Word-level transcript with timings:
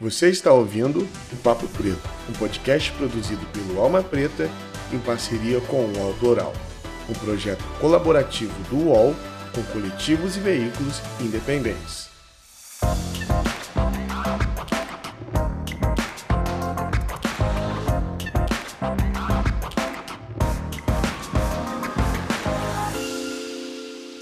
Você 0.00 0.30
está 0.30 0.50
ouvindo 0.50 1.06
o 1.30 1.36
Papo 1.42 1.68
Preto, 1.68 2.00
um 2.26 2.32
podcast 2.32 2.90
produzido 2.92 3.44
pelo 3.52 3.78
Alma 3.78 4.02
Preta 4.02 4.48
em 4.90 4.98
parceria 4.98 5.60
com 5.60 5.84
o 5.84 5.98
UOL 5.98 6.14
Doral, 6.14 6.54
um 7.06 7.12
projeto 7.12 7.62
colaborativo 7.78 8.54
do 8.70 8.88
UOL 8.88 9.14
com 9.54 9.62
coletivos 9.64 10.38
e 10.38 10.40
veículos 10.40 11.02
independentes. 11.20 12.08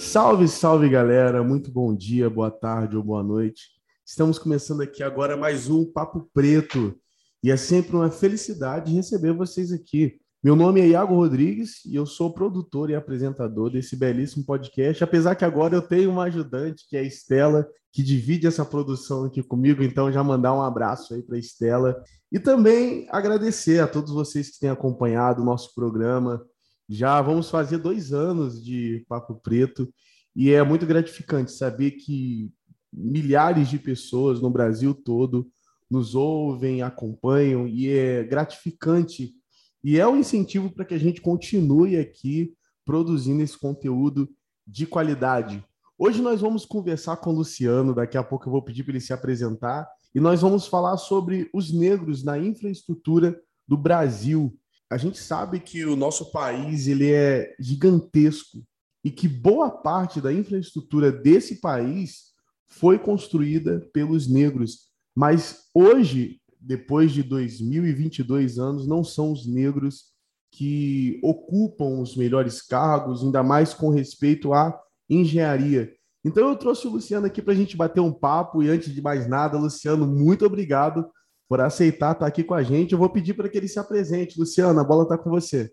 Salve, 0.00 0.48
salve 0.48 0.88
galera, 0.88 1.44
muito 1.44 1.70
bom 1.70 1.94
dia, 1.94 2.28
boa 2.28 2.50
tarde 2.50 2.96
ou 2.96 3.02
boa 3.04 3.22
noite. 3.22 3.77
Estamos 4.08 4.38
começando 4.38 4.80
aqui 4.80 5.02
agora 5.02 5.36
mais 5.36 5.68
um 5.68 5.84
Papo 5.84 6.30
Preto 6.32 6.98
e 7.44 7.50
é 7.50 7.58
sempre 7.58 7.94
uma 7.94 8.10
felicidade 8.10 8.90
receber 8.90 9.34
vocês 9.34 9.70
aqui. 9.70 10.18
Meu 10.42 10.56
nome 10.56 10.80
é 10.80 10.88
Iago 10.88 11.14
Rodrigues 11.14 11.84
e 11.84 11.94
eu 11.94 12.06
sou 12.06 12.32
produtor 12.32 12.88
e 12.88 12.94
apresentador 12.94 13.68
desse 13.68 13.94
belíssimo 13.96 14.46
podcast, 14.46 15.04
apesar 15.04 15.34
que 15.34 15.44
agora 15.44 15.74
eu 15.74 15.82
tenho 15.82 16.10
uma 16.10 16.22
ajudante, 16.22 16.86
que 16.88 16.96
é 16.96 17.00
a 17.00 17.02
Estela, 17.02 17.68
que 17.92 18.02
divide 18.02 18.46
essa 18.46 18.64
produção 18.64 19.26
aqui 19.26 19.42
comigo, 19.42 19.82
então 19.82 20.10
já 20.10 20.24
mandar 20.24 20.54
um 20.54 20.62
abraço 20.62 21.12
aí 21.12 21.22
para 21.22 21.36
a 21.36 21.38
Estela. 21.38 22.02
E 22.32 22.40
também 22.40 23.06
agradecer 23.10 23.78
a 23.78 23.86
todos 23.86 24.10
vocês 24.10 24.48
que 24.48 24.58
têm 24.58 24.70
acompanhado 24.70 25.42
o 25.42 25.44
nosso 25.44 25.74
programa. 25.74 26.42
Já 26.88 27.20
vamos 27.20 27.50
fazer 27.50 27.76
dois 27.76 28.14
anos 28.14 28.64
de 28.64 29.04
Papo 29.06 29.34
Preto 29.34 29.86
e 30.34 30.50
é 30.50 30.62
muito 30.62 30.86
gratificante 30.86 31.52
saber 31.52 31.90
que 31.90 32.50
milhares 32.92 33.68
de 33.68 33.78
pessoas 33.78 34.40
no 34.40 34.50
Brasil 34.50 34.94
todo 34.94 35.50
nos 35.90 36.14
ouvem, 36.14 36.82
acompanham 36.82 37.66
e 37.66 37.88
é 37.88 38.22
gratificante 38.22 39.34
e 39.82 39.98
é 39.98 40.06
um 40.06 40.16
incentivo 40.16 40.70
para 40.70 40.84
que 40.84 40.94
a 40.94 40.98
gente 40.98 41.20
continue 41.20 41.96
aqui 41.96 42.52
produzindo 42.84 43.42
esse 43.42 43.56
conteúdo 43.56 44.28
de 44.66 44.86
qualidade. 44.86 45.64
Hoje 45.96 46.20
nós 46.20 46.40
vamos 46.40 46.64
conversar 46.64 47.16
com 47.16 47.30
o 47.30 47.34
Luciano, 47.34 47.94
daqui 47.94 48.16
a 48.16 48.22
pouco 48.22 48.48
eu 48.48 48.52
vou 48.52 48.62
pedir 48.62 48.82
para 48.82 48.92
ele 48.92 49.00
se 49.00 49.12
apresentar 49.12 49.88
e 50.14 50.20
nós 50.20 50.40
vamos 50.40 50.66
falar 50.66 50.96
sobre 50.96 51.48
os 51.52 51.72
negros 51.72 52.22
na 52.22 52.38
infraestrutura 52.38 53.40
do 53.66 53.76
Brasil. 53.76 54.56
A 54.90 54.96
gente 54.96 55.18
sabe 55.18 55.60
que 55.60 55.84
o 55.84 55.96
nosso 55.96 56.30
país 56.30 56.86
ele 56.86 57.12
é 57.12 57.54
gigantesco 57.58 58.64
e 59.04 59.10
que 59.10 59.28
boa 59.28 59.70
parte 59.70 60.20
da 60.20 60.32
infraestrutura 60.32 61.12
desse 61.12 61.60
país 61.60 62.32
foi 62.68 62.98
construída 62.98 63.88
pelos 63.92 64.28
negros. 64.28 64.88
Mas 65.16 65.64
hoje, 65.74 66.40
depois 66.60 67.12
de 67.12 67.22
2022 67.22 68.58
anos, 68.58 68.86
não 68.86 69.02
são 69.02 69.32
os 69.32 69.46
negros 69.46 70.12
que 70.50 71.20
ocupam 71.22 72.00
os 72.00 72.16
melhores 72.16 72.62
cargos, 72.62 73.22
ainda 73.22 73.42
mais 73.42 73.74
com 73.74 73.90
respeito 73.90 74.52
à 74.52 74.78
engenharia. 75.08 75.92
Então 76.24 76.48
eu 76.48 76.56
trouxe 76.56 76.86
o 76.86 76.90
Luciano 76.90 77.26
aqui 77.26 77.40
para 77.40 77.52
a 77.52 77.56
gente 77.56 77.76
bater 77.76 78.00
um 78.00 78.12
papo 78.12 78.62
e 78.62 78.68
antes 78.68 78.92
de 78.92 79.00
mais 79.00 79.28
nada, 79.28 79.58
Luciano, 79.58 80.06
muito 80.06 80.44
obrigado 80.44 81.08
por 81.48 81.60
aceitar 81.60 82.12
estar 82.12 82.26
aqui 82.26 82.44
com 82.44 82.54
a 82.54 82.62
gente. 82.62 82.92
Eu 82.92 82.98
vou 82.98 83.08
pedir 83.08 83.34
para 83.34 83.48
que 83.48 83.56
ele 83.56 83.68
se 83.68 83.78
apresente. 83.78 84.38
Luciano, 84.38 84.78
a 84.78 84.84
bola 84.84 85.04
está 85.04 85.16
com 85.16 85.30
você. 85.30 85.70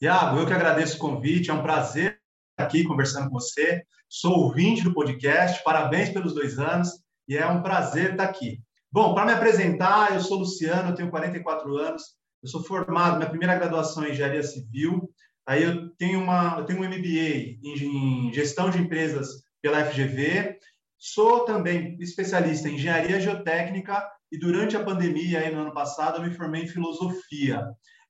Iago, 0.00 0.38
eu 0.38 0.46
que 0.46 0.52
agradeço 0.52 0.96
o 0.96 1.00
convite, 1.00 1.50
é 1.50 1.54
um 1.54 1.62
prazer 1.62 2.19
aqui 2.60 2.84
conversando 2.84 3.28
com 3.28 3.38
você 3.38 3.82
sou 4.10 4.32
ouvinte 4.32 4.82
do 4.82 4.92
podcast, 4.92 5.62
parabéns 5.62 6.08
pelos 6.08 6.34
dois 6.34 6.58
anos 6.58 6.88
e 7.28 7.36
é 7.36 7.46
um 7.46 7.62
prazer 7.62 8.10
estar 8.10 8.24
aqui. 8.24 8.60
Bom, 8.90 9.14
para 9.14 9.24
me 9.24 9.32
apresentar, 9.32 10.12
eu 10.12 10.20
sou 10.20 10.38
Luciano, 10.38 10.90
eu 10.90 10.94
tenho 10.96 11.10
44 11.10 11.76
anos, 11.76 12.02
eu 12.42 12.48
sou 12.48 12.60
formado, 12.64 13.18
minha 13.18 13.30
primeira 13.30 13.54
graduação 13.54 14.04
em 14.04 14.10
engenharia 14.10 14.42
civil, 14.42 15.08
aí 15.46 15.62
eu 15.62 15.90
tenho, 15.90 16.20
uma, 16.20 16.56
eu 16.58 16.64
tenho 16.64 16.80
um 16.80 16.88
MBA 16.88 17.60
em 17.62 18.32
gestão 18.32 18.68
de 18.68 18.78
empresas 18.78 19.44
pela 19.62 19.84
FGV, 19.84 20.58
sou 20.98 21.44
também 21.44 21.96
especialista 22.00 22.68
em 22.68 22.74
engenharia 22.74 23.20
geotécnica 23.20 24.04
e 24.32 24.36
durante 24.36 24.76
a 24.76 24.82
pandemia, 24.82 25.38
aí 25.38 25.54
no 25.54 25.60
ano 25.60 25.72
passado, 25.72 26.18
eu 26.18 26.28
me 26.28 26.34
formei 26.34 26.64
em 26.64 26.68
filosofia. 26.68 27.64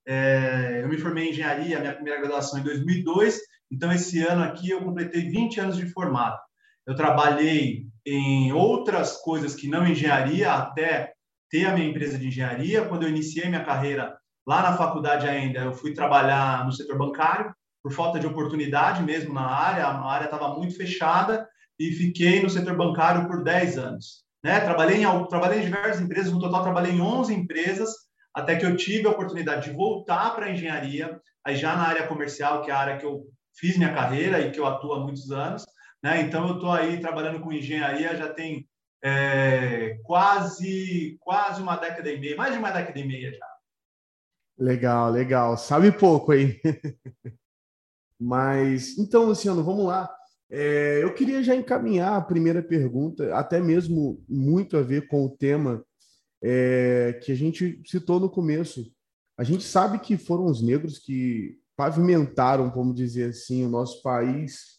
É, 0.07 0.81
eu 0.83 0.89
me 0.89 0.97
formei 0.97 1.27
em 1.27 1.31
engenharia, 1.31 1.79
minha 1.79 1.95
primeira 1.95 2.21
graduação 2.21 2.59
em 2.59 2.63
2002, 2.63 3.39
então, 3.71 3.93
esse 3.93 4.21
ano 4.21 4.43
aqui 4.43 4.71
eu 4.71 4.83
completei 4.83 5.29
20 5.31 5.61
anos 5.61 5.77
de 5.77 5.87
formado. 5.87 6.39
Eu 6.87 6.95
trabalhei 6.95 7.87
em 8.05 8.53
outras 8.53 9.19
coisas 9.19 9.55
que 9.55 9.69
não 9.69 9.87
engenharia, 9.87 10.53
até 10.53 11.13
ter 11.49 11.67
a 11.67 11.73
minha 11.73 11.89
empresa 11.89 12.19
de 12.19 12.29
engenharia. 12.29 12.85
Quando 12.85 13.05
eu 13.05 13.09
iniciei 13.09 13.49
minha 13.49 13.65
carreira 13.65 14.17
lá 14.47 14.63
na 14.63 14.77
faculdade 14.77 15.29
ainda, 15.29 15.61
eu 15.61 15.73
fui 15.73 15.93
trabalhar 15.93 16.65
no 16.65 16.73
setor 16.73 16.99
bancário, 16.99 17.55
por 17.83 17.93
falta 17.93 18.19
de 18.19 18.27
oportunidade 18.27 19.03
mesmo 19.03 19.33
na 19.33 19.47
área, 19.47 19.87
a 19.87 20.11
área 20.11 20.27
estava 20.27 20.55
muito 20.55 20.77
fechada 20.77 21.49
e 21.79 21.93
fiquei 21.93 22.43
no 22.43 22.51
setor 22.51 22.77
bancário 22.77 23.27
por 23.27 23.43
10 23.43 23.79
anos. 23.79 24.25
Né? 24.45 24.61
Trabalhei, 24.61 25.03
em, 25.03 25.29
trabalhei 25.29 25.61
em 25.61 25.65
diversas 25.65 26.01
empresas, 26.01 26.33
no 26.33 26.41
total 26.41 26.63
trabalhei 26.63 26.93
em 26.93 27.01
11 27.01 27.33
empresas, 27.33 27.91
até 28.35 28.57
que 28.57 28.67
eu 28.67 28.77
tive 28.77 29.07
a 29.07 29.11
oportunidade 29.11 29.71
de 29.71 29.77
voltar 29.77 30.35
para 30.35 30.47
a 30.47 30.51
engenharia, 30.51 31.19
aí 31.45 31.57
já 31.57 31.75
na 31.75 31.89
área 31.89 32.07
comercial, 32.07 32.63
que 32.63 32.71
é 32.71 32.75
a 32.75 32.79
área 32.79 32.99
que 32.99 33.07
eu 33.07 33.25
fiz 33.61 33.77
minha 33.77 33.93
carreira 33.93 34.41
e 34.41 34.51
que 34.51 34.59
eu 34.59 34.67
atuo 34.67 34.95
há 34.95 35.01
muitos 35.01 35.31
anos, 35.31 35.65
né? 36.03 36.23
Então 36.23 36.49
eu 36.49 36.55
estou 36.55 36.73
aí 36.73 36.99
trabalhando 36.99 37.41
com 37.41 37.53
engenharia 37.53 38.17
já 38.17 38.33
tem 38.33 38.67
é, 39.03 39.99
quase 40.03 41.17
quase 41.21 41.63
uma 41.63 41.77
década 41.77 42.11
e 42.11 42.19
meia, 42.19 42.37
mais 42.37 42.53
de 42.53 42.59
uma 42.59 42.71
década 42.71 42.99
e 42.99 43.07
meia 43.07 43.33
já. 43.33 43.47
Legal, 44.59 45.11
legal. 45.11 45.57
Sabe 45.57 45.93
pouco 45.93 46.33
aí. 46.33 46.61
Mas 48.21 48.99
então, 48.99 49.25
Luciano, 49.25 49.65
vamos 49.65 49.87
lá. 49.87 50.11
É, 50.51 51.03
eu 51.03 51.15
queria 51.15 51.43
já 51.43 51.55
encaminhar 51.55 52.15
a 52.15 52.21
primeira 52.21 52.63
pergunta, 52.63 53.35
até 53.35 53.61
mesmo 53.61 54.23
muito 54.29 54.77
a 54.77 54.83
ver 54.83 55.07
com 55.07 55.25
o 55.25 55.31
tema 55.31 55.85
é, 56.43 57.19
que 57.23 57.33
a 57.33 57.35
gente 57.35 57.81
citou 57.87 58.21
no 58.21 58.29
começo. 58.29 58.93
A 59.39 59.45
gente 59.45 59.65
sabe 59.65 59.99
que 60.01 60.19
foram 60.19 60.45
os 60.45 60.61
negros 60.61 60.99
que 60.99 61.59
pavimentaram, 61.81 62.71
vamos 62.71 62.95
dizer 62.95 63.31
assim, 63.31 63.65
o 63.65 63.71
nosso 63.71 64.03
país. 64.03 64.79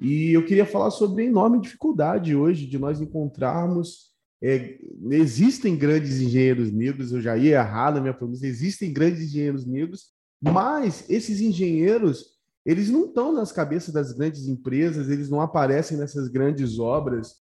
E 0.00 0.32
eu 0.32 0.44
queria 0.44 0.66
falar 0.66 0.90
sobre 0.90 1.22
a 1.22 1.26
enorme 1.26 1.60
dificuldade 1.60 2.34
hoje 2.34 2.66
de 2.66 2.76
nós 2.76 3.00
encontrarmos. 3.00 4.10
É, 4.42 4.80
existem 5.12 5.76
grandes 5.76 6.20
engenheiros 6.20 6.72
negros, 6.72 7.12
eu 7.12 7.20
já 7.20 7.36
ia 7.36 7.58
errar 7.58 7.94
na 7.94 8.00
minha 8.00 8.12
pronúncia, 8.12 8.48
existem 8.48 8.92
grandes 8.92 9.22
engenheiros 9.22 9.64
negros, 9.64 10.08
mas 10.42 11.08
esses 11.08 11.40
engenheiros, 11.40 12.30
eles 12.66 12.90
não 12.90 13.04
estão 13.04 13.32
nas 13.32 13.52
cabeças 13.52 13.94
das 13.94 14.10
grandes 14.10 14.48
empresas, 14.48 15.08
eles 15.08 15.30
não 15.30 15.40
aparecem 15.40 15.96
nessas 15.96 16.26
grandes 16.26 16.80
obras. 16.80 17.36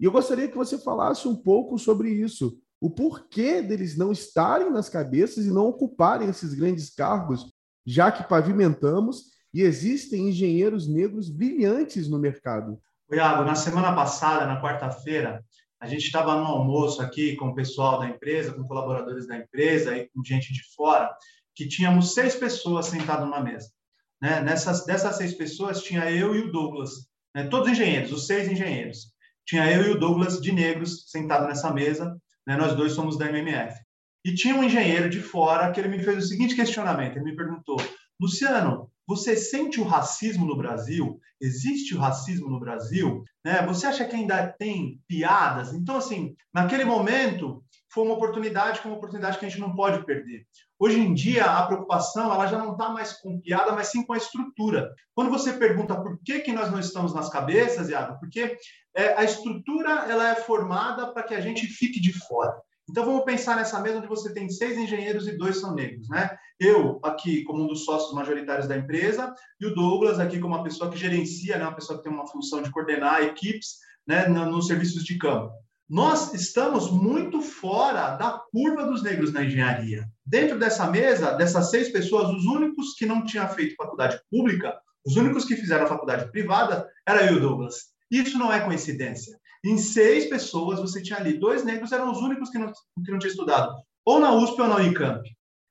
E 0.00 0.04
eu 0.04 0.10
gostaria 0.10 0.48
que 0.48 0.56
você 0.56 0.78
falasse 0.78 1.28
um 1.28 1.36
pouco 1.36 1.78
sobre 1.78 2.10
isso, 2.10 2.58
o 2.80 2.90
porquê 2.90 3.62
deles 3.62 3.96
não 3.96 4.10
estarem 4.10 4.68
nas 4.72 4.88
cabeças 4.88 5.46
e 5.46 5.50
não 5.50 5.68
ocuparem 5.68 6.28
esses 6.28 6.54
grandes 6.54 6.90
cargos, 6.90 7.56
já 7.88 8.12
que 8.12 8.22
pavimentamos 8.22 9.30
e 9.52 9.62
existem 9.62 10.28
engenheiros 10.28 10.86
negros 10.86 11.30
brilhantes 11.30 12.06
no 12.06 12.18
mercado. 12.18 12.78
Iago, 13.10 13.44
na 13.44 13.54
semana 13.54 13.94
passada, 13.94 14.44
na 14.44 14.60
quarta-feira, 14.60 15.42
a 15.80 15.86
gente 15.86 16.04
estava 16.04 16.36
no 16.36 16.44
almoço 16.44 17.00
aqui 17.00 17.34
com 17.36 17.48
o 17.48 17.54
pessoal 17.54 17.98
da 17.98 18.06
empresa, 18.06 18.52
com 18.52 18.62
colaboradores 18.64 19.26
da 19.26 19.38
empresa 19.38 19.96
e 19.96 20.06
com 20.10 20.22
gente 20.22 20.52
de 20.52 20.62
fora, 20.76 21.10
que 21.54 21.66
tínhamos 21.66 22.12
seis 22.12 22.36
pessoas 22.36 22.86
sentadas 22.86 23.26
na 23.26 23.40
mesa. 23.40 23.70
Né? 24.20 24.42
Nessas, 24.42 24.84
dessas 24.84 25.16
seis 25.16 25.32
pessoas, 25.32 25.82
tinha 25.82 26.10
eu 26.10 26.34
e 26.34 26.40
o 26.40 26.52
Douglas, 26.52 26.90
né? 27.34 27.44
todos 27.44 27.70
engenheiros, 27.70 28.12
os 28.12 28.26
seis 28.26 28.50
engenheiros. 28.50 29.14
Tinha 29.46 29.72
eu 29.72 29.86
e 29.86 29.90
o 29.92 29.98
Douglas 29.98 30.42
de 30.42 30.52
negros 30.52 31.10
sentados 31.10 31.48
nessa 31.48 31.72
mesa, 31.72 32.14
né? 32.46 32.54
nós 32.54 32.74
dois 32.76 32.92
somos 32.92 33.16
da 33.16 33.30
MMF. 33.30 33.80
E 34.24 34.34
tinha 34.34 34.54
um 34.54 34.64
engenheiro 34.64 35.08
de 35.08 35.20
fora 35.20 35.70
que 35.72 35.80
ele 35.80 35.88
me 35.88 36.02
fez 36.02 36.24
o 36.24 36.28
seguinte 36.28 36.56
questionamento: 36.56 37.16
ele 37.16 37.24
me 37.24 37.36
perguntou, 37.36 37.76
Luciano, 38.20 38.90
você 39.06 39.36
sente 39.36 39.80
o 39.80 39.84
racismo 39.84 40.44
no 40.44 40.56
Brasil? 40.56 41.18
Existe 41.40 41.94
o 41.94 41.98
racismo 41.98 42.50
no 42.50 42.60
Brasil? 42.60 43.22
Né? 43.44 43.64
Você 43.66 43.86
acha 43.86 44.04
que 44.04 44.14
ainda 44.14 44.46
tem 44.58 45.00
piadas? 45.08 45.72
Então, 45.72 45.96
assim, 45.96 46.34
naquele 46.52 46.84
momento, 46.84 47.64
foi 47.90 48.04
uma 48.04 48.14
oportunidade, 48.14 48.80
é 48.80 48.86
uma 48.86 48.96
oportunidade 48.96 49.38
que 49.38 49.46
a 49.46 49.48
gente 49.48 49.60
não 49.60 49.74
pode 49.74 50.04
perder. 50.04 50.46
Hoje 50.78 51.00
em 51.00 51.14
dia, 51.14 51.44
a 51.44 51.66
preocupação 51.66 52.32
ela 52.32 52.46
já 52.46 52.58
não 52.58 52.72
está 52.72 52.90
mais 52.90 53.12
com 53.14 53.40
piada, 53.40 53.72
mas 53.72 53.88
sim 53.88 54.04
com 54.04 54.12
a 54.12 54.18
estrutura. 54.18 54.92
Quando 55.14 55.30
você 55.30 55.52
pergunta 55.52 56.00
por 56.00 56.18
que, 56.22 56.40
que 56.40 56.52
nós 56.52 56.70
não 56.70 56.78
estamos 56.78 57.14
nas 57.14 57.30
cabeças, 57.30 57.88
Iago, 57.88 58.18
porque 58.20 58.56
é, 58.94 59.14
a 59.14 59.24
estrutura 59.24 60.06
ela 60.08 60.30
é 60.30 60.34
formada 60.34 61.12
para 61.12 61.22
que 61.22 61.34
a 61.34 61.40
gente 61.40 61.66
fique 61.66 62.00
de 62.00 62.12
fora. 62.12 62.54
Então 62.88 63.04
vamos 63.04 63.24
pensar 63.24 63.56
nessa 63.56 63.80
mesa 63.80 63.98
onde 63.98 64.06
você 64.06 64.32
tem 64.32 64.48
seis 64.48 64.78
engenheiros 64.78 65.28
e 65.28 65.36
dois 65.36 65.60
são 65.60 65.74
negros, 65.74 66.08
né? 66.08 66.36
Eu 66.58 66.98
aqui 67.04 67.44
como 67.44 67.64
um 67.64 67.66
dos 67.66 67.84
sócios 67.84 68.14
majoritários 68.14 68.66
da 68.66 68.76
empresa 68.76 69.34
e 69.60 69.66
o 69.66 69.74
Douglas 69.74 70.18
aqui 70.18 70.40
como 70.40 70.54
uma 70.54 70.64
pessoa 70.64 70.90
que 70.90 70.96
gerencia, 70.96 71.58
né? 71.58 71.64
Uma 71.64 71.74
pessoa 71.74 71.98
que 71.98 72.04
tem 72.04 72.12
uma 72.12 72.26
função 72.26 72.62
de 72.62 72.70
coordenar 72.70 73.22
equipes, 73.22 73.76
né? 74.06 74.26
Nos 74.26 74.66
serviços 74.66 75.04
de 75.04 75.18
campo. 75.18 75.52
nós 75.88 76.34
estamos 76.34 76.90
muito 76.90 77.40
fora 77.40 78.16
da 78.16 78.38
curva 78.52 78.84
dos 78.84 79.02
negros 79.02 79.32
na 79.32 79.42
engenharia. 79.42 80.06
Dentro 80.24 80.58
dessa 80.58 80.86
mesa, 80.86 81.32
dessas 81.32 81.70
seis 81.70 81.90
pessoas, 81.90 82.28
os 82.28 82.44
únicos 82.44 82.94
que 82.94 83.06
não 83.06 83.24
tinham 83.24 83.48
feito 83.48 83.74
faculdade 83.74 84.20
pública, 84.30 84.78
os 85.06 85.16
únicos 85.16 85.46
que 85.46 85.56
fizeram 85.56 85.86
faculdade 85.86 86.30
privada, 86.30 86.86
era 87.06 87.24
eu 87.26 87.34
e 87.34 87.36
o 87.38 87.40
Douglas. 87.40 87.76
Isso 88.10 88.38
não 88.38 88.52
é 88.52 88.60
coincidência. 88.60 89.38
Em 89.64 89.76
seis 89.76 90.28
pessoas, 90.28 90.80
você 90.80 91.02
tinha 91.02 91.18
ali, 91.18 91.38
dois 91.38 91.64
negros 91.64 91.92
eram 91.92 92.10
os 92.10 92.18
únicos 92.18 92.50
que 92.50 92.58
não, 92.58 92.72
que 93.04 93.10
não 93.10 93.18
estudado, 93.18 93.74
ou 94.04 94.20
na 94.20 94.32
USP 94.32 94.60
ou 94.60 94.68
na 94.68 94.76
Unicamp. 94.76 95.22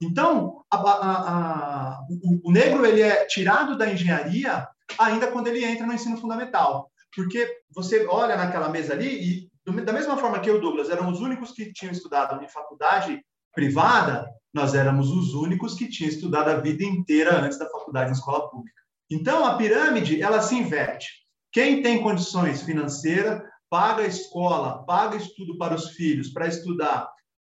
Então, 0.01 0.63
a, 0.71 0.77
a, 0.77 1.91
a, 1.91 1.99
o, 2.09 2.49
o 2.49 2.51
negro 2.51 2.85
ele 2.85 3.01
é 3.01 3.25
tirado 3.25 3.77
da 3.77 3.91
engenharia 3.91 4.67
ainda 4.99 5.31
quando 5.31 5.47
ele 5.47 5.65
entra 5.65 5.87
no 5.87 5.93
ensino 5.93 6.17
fundamental. 6.17 6.91
Porque 7.15 7.49
você 7.73 8.05
olha 8.05 8.35
naquela 8.35 8.69
mesa 8.69 8.93
ali 8.93 9.07
e 9.07 9.49
da 9.83 9.91
mesma 9.91 10.17
forma 10.17 10.39
que 10.39 10.49
eu, 10.49 10.61
Douglas, 10.61 10.89
eram 10.89 11.09
os 11.09 11.19
únicos 11.19 11.51
que 11.51 11.73
tinham 11.73 11.91
estudado 11.91 12.41
em 12.43 12.47
faculdade 12.47 13.21
privada, 13.53 14.29
nós 14.53 14.73
éramos 14.73 15.09
os 15.09 15.33
únicos 15.33 15.73
que 15.73 15.89
tinham 15.89 16.09
estudado 16.09 16.49
a 16.49 16.57
vida 16.57 16.83
inteira 16.83 17.39
antes 17.39 17.59
da 17.59 17.69
faculdade 17.69 18.09
em 18.09 18.13
escola 18.13 18.49
pública. 18.49 18.81
Então, 19.09 19.45
a 19.45 19.57
pirâmide, 19.57 20.21
ela 20.21 20.41
se 20.41 20.55
inverte. 20.55 21.07
Quem 21.51 21.81
tem 21.81 22.01
condições 22.01 22.61
financeiras, 22.61 23.41
paga 23.69 24.05
escola, 24.05 24.83
paga 24.85 25.17
estudo 25.17 25.57
para 25.57 25.75
os 25.75 25.89
filhos, 25.89 26.29
para 26.29 26.47
estudar 26.47 27.09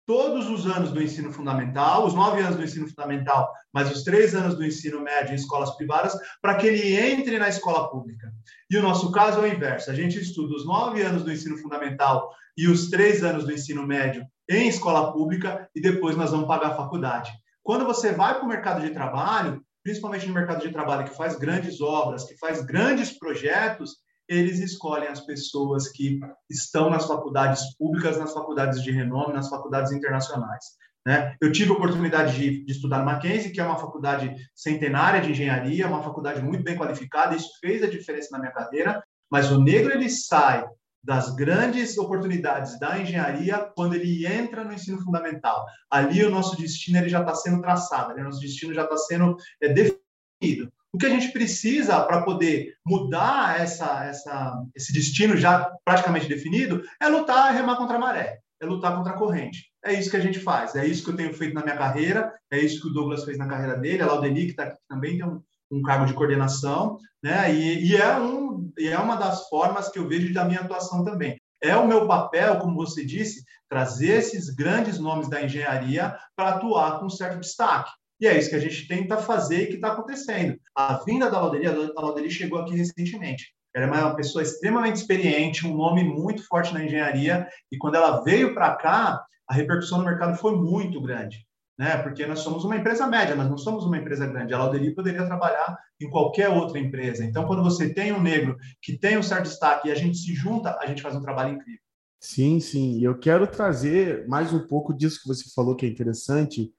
todos 0.06 0.48
os 0.48 0.66
anos 0.66 0.90
do 0.90 1.00
ensino 1.00 1.32
fundamental, 1.32 2.04
os 2.04 2.14
nove 2.14 2.40
anos 2.40 2.56
do 2.56 2.64
ensino 2.64 2.88
fundamental, 2.88 3.52
mas 3.72 3.90
os 3.92 4.02
três 4.02 4.34
anos 4.34 4.56
do 4.56 4.64
ensino 4.64 5.00
médio 5.00 5.32
em 5.32 5.36
escolas 5.36 5.76
privadas, 5.76 6.16
para 6.42 6.56
que 6.56 6.66
ele 6.66 6.98
entre 6.98 7.38
na 7.38 7.48
escola 7.48 7.88
pública. 7.88 8.32
E 8.68 8.76
o 8.76 8.82
nosso 8.82 9.12
caso 9.12 9.38
é 9.38 9.42
o 9.42 9.46
inverso: 9.46 9.88
a 9.88 9.94
gente 9.94 10.18
estuda 10.18 10.56
os 10.56 10.66
nove 10.66 11.00
anos 11.02 11.22
do 11.22 11.30
ensino 11.30 11.56
fundamental 11.58 12.28
e 12.56 12.66
os 12.66 12.90
três 12.90 13.22
anos 13.22 13.44
do 13.44 13.52
ensino 13.52 13.86
médio 13.86 14.26
em 14.48 14.66
escola 14.66 15.12
pública 15.12 15.70
e 15.76 15.80
depois 15.80 16.16
nós 16.16 16.32
vamos 16.32 16.48
pagar 16.48 16.72
a 16.72 16.76
faculdade. 16.76 17.30
Quando 17.62 17.84
você 17.84 18.12
vai 18.12 18.34
para 18.34 18.44
o 18.44 18.48
mercado 18.48 18.80
de 18.80 18.90
trabalho, 18.90 19.62
principalmente 19.84 20.26
no 20.26 20.34
mercado 20.34 20.60
de 20.60 20.72
trabalho 20.72 21.08
que 21.08 21.16
faz 21.16 21.36
grandes 21.36 21.80
obras, 21.80 22.24
que 22.24 22.36
faz 22.36 22.62
grandes 22.62 23.16
projetos, 23.16 23.98
eles 24.30 24.60
escolhem 24.60 25.08
as 25.08 25.20
pessoas 25.20 25.88
que 25.88 26.20
estão 26.48 26.88
nas 26.88 27.04
faculdades 27.04 27.76
públicas, 27.76 28.16
nas 28.16 28.32
faculdades 28.32 28.80
de 28.80 28.92
renome, 28.92 29.34
nas 29.34 29.48
faculdades 29.48 29.90
internacionais. 29.90 30.64
Né? 31.04 31.34
Eu 31.40 31.50
tive 31.50 31.70
a 31.70 31.74
oportunidade 31.74 32.36
de, 32.36 32.64
de, 32.64 32.72
estudar 32.72 33.00
no 33.00 33.06
Mackenzie, 33.06 33.50
que 33.50 33.60
é 33.60 33.64
uma 33.64 33.78
faculdade 33.78 34.32
centenária 34.54 35.20
de 35.20 35.32
engenharia, 35.32 35.88
uma 35.88 36.02
faculdade 36.02 36.40
muito 36.40 36.62
bem 36.62 36.76
qualificada, 36.76 37.34
isso 37.34 37.48
fez 37.60 37.82
a 37.82 37.90
diferença 37.90 38.28
na 38.30 38.38
minha 38.38 38.52
carreira, 38.52 39.02
mas 39.28 39.50
o 39.50 39.60
negro 39.60 39.92
ele 39.92 40.08
sai 40.08 40.64
das 41.02 41.34
grandes 41.34 41.98
oportunidades 41.98 42.78
da 42.78 43.00
engenharia 43.00 43.58
quando 43.74 43.94
ele 43.94 44.26
entra 44.26 44.62
no 44.62 44.72
ensino 44.72 45.02
fundamental. 45.02 45.64
Ali 45.90 46.22
o 46.24 46.30
nosso 46.30 46.56
destino 46.56 46.98
ele 46.98 47.08
já 47.08 47.20
está 47.20 47.34
sendo 47.34 47.60
traçado, 47.60 48.12
ali 48.12 48.20
o 48.20 48.24
nosso 48.24 48.40
destino 48.40 48.72
já 48.72 48.84
está 48.84 48.96
sendo 48.96 49.36
é, 49.60 49.72
definido. 49.72 50.70
O 50.92 50.98
que 50.98 51.06
a 51.06 51.10
gente 51.10 51.32
precisa 51.32 52.00
para 52.00 52.22
poder 52.22 52.74
mudar 52.84 53.60
essa, 53.60 54.04
essa, 54.04 54.60
esse 54.74 54.92
destino 54.92 55.36
já 55.36 55.70
praticamente 55.84 56.28
definido 56.28 56.82
é 57.00 57.06
lutar, 57.08 57.54
remar 57.54 57.76
contra 57.76 57.96
a 57.96 58.00
maré, 58.00 58.40
é 58.60 58.66
lutar 58.66 58.96
contra 58.96 59.12
a 59.12 59.16
corrente. 59.16 59.70
É 59.84 59.92
isso 59.92 60.10
que 60.10 60.16
a 60.16 60.20
gente 60.20 60.40
faz, 60.40 60.74
é 60.74 60.84
isso 60.84 61.04
que 61.04 61.10
eu 61.10 61.16
tenho 61.16 61.32
feito 61.32 61.54
na 61.54 61.62
minha 61.62 61.76
carreira, 61.76 62.34
é 62.50 62.58
isso 62.58 62.82
que 62.82 62.88
o 62.88 62.92
Douglas 62.92 63.24
fez 63.24 63.38
na 63.38 63.46
carreira 63.46 63.78
dele, 63.78 64.02
a 64.02 64.06
Laudeli, 64.06 64.46
que 64.46 64.50
está 64.50 64.64
aqui 64.64 64.78
também 64.88 65.16
tem 65.16 65.26
um, 65.26 65.40
um 65.70 65.82
cargo 65.82 66.06
de 66.06 66.14
coordenação, 66.14 66.98
né? 67.22 67.54
E, 67.54 67.90
e, 67.90 67.96
é 67.96 68.18
um, 68.18 68.72
e 68.76 68.88
é 68.88 68.98
uma 68.98 69.16
das 69.16 69.48
formas 69.48 69.88
que 69.88 69.98
eu 69.98 70.08
vejo 70.08 70.34
da 70.34 70.44
minha 70.44 70.60
atuação 70.60 71.04
também. 71.04 71.40
É 71.62 71.76
o 71.76 71.86
meu 71.86 72.06
papel, 72.06 72.58
como 72.58 72.74
você 72.74 73.04
disse, 73.04 73.44
trazer 73.68 74.18
esses 74.18 74.50
grandes 74.50 74.98
nomes 74.98 75.28
da 75.28 75.42
engenharia 75.42 76.16
para 76.34 76.50
atuar 76.50 76.98
com 76.98 77.08
certo 77.08 77.40
destaque. 77.40 77.90
E 78.20 78.26
é 78.26 78.38
isso 78.38 78.50
que 78.50 78.56
a 78.56 78.60
gente 78.60 78.86
tenta 78.86 79.16
fazer 79.16 79.62
e 79.62 79.66
que 79.68 79.74
está 79.74 79.92
acontecendo. 79.92 80.58
A 80.74 81.02
vinda 81.04 81.30
da 81.30 81.40
Lauderia, 81.40 81.70
a 81.70 82.00
Lauderia 82.00 82.30
chegou 82.30 82.58
aqui 82.58 82.76
recentemente. 82.76 83.54
Ela 83.74 83.86
é 83.86 83.88
uma 83.88 84.16
pessoa 84.16 84.42
extremamente 84.42 84.96
experiente, 84.96 85.66
um 85.66 85.76
nome 85.76 86.04
muito 86.04 86.46
forte 86.46 86.74
na 86.74 86.84
engenharia, 86.84 87.48
e 87.70 87.78
quando 87.78 87.94
ela 87.94 88.22
veio 88.22 88.52
para 88.52 88.74
cá, 88.74 89.24
a 89.48 89.54
repercussão 89.54 89.98
no 89.98 90.04
mercado 90.04 90.36
foi 90.36 90.56
muito 90.56 91.00
grande, 91.00 91.46
né? 91.78 91.96
Porque 91.98 92.26
nós 92.26 92.40
somos 92.40 92.64
uma 92.64 92.76
empresa 92.76 93.06
média, 93.06 93.34
nós 93.34 93.48
não 93.48 93.56
somos 93.56 93.84
uma 93.84 93.96
empresa 93.96 94.26
grande. 94.26 94.52
A 94.52 94.58
Lauderia 94.58 94.94
poderia 94.94 95.24
trabalhar 95.24 95.78
em 96.00 96.10
qualquer 96.10 96.48
outra 96.48 96.78
empresa. 96.78 97.24
Então, 97.24 97.46
quando 97.46 97.62
você 97.62 97.92
tem 97.92 98.12
um 98.12 98.20
negro 98.20 98.56
que 98.82 98.98
tem 98.98 99.16
um 99.16 99.22
certo 99.22 99.44
destaque 99.44 99.88
e 99.88 99.92
a 99.92 99.94
gente 99.94 100.18
se 100.18 100.34
junta, 100.34 100.76
a 100.80 100.86
gente 100.86 101.00
faz 101.00 101.14
um 101.14 101.22
trabalho 101.22 101.54
incrível. 101.54 101.80
Sim, 102.20 102.60
sim. 102.60 102.98
E 102.98 103.04
eu 103.04 103.18
quero 103.18 103.46
trazer 103.46 104.28
mais 104.28 104.52
um 104.52 104.66
pouco 104.66 104.92
disso 104.92 105.20
que 105.22 105.28
você 105.28 105.44
falou 105.54 105.74
que 105.74 105.86
é 105.86 105.88
interessante, 105.88 106.70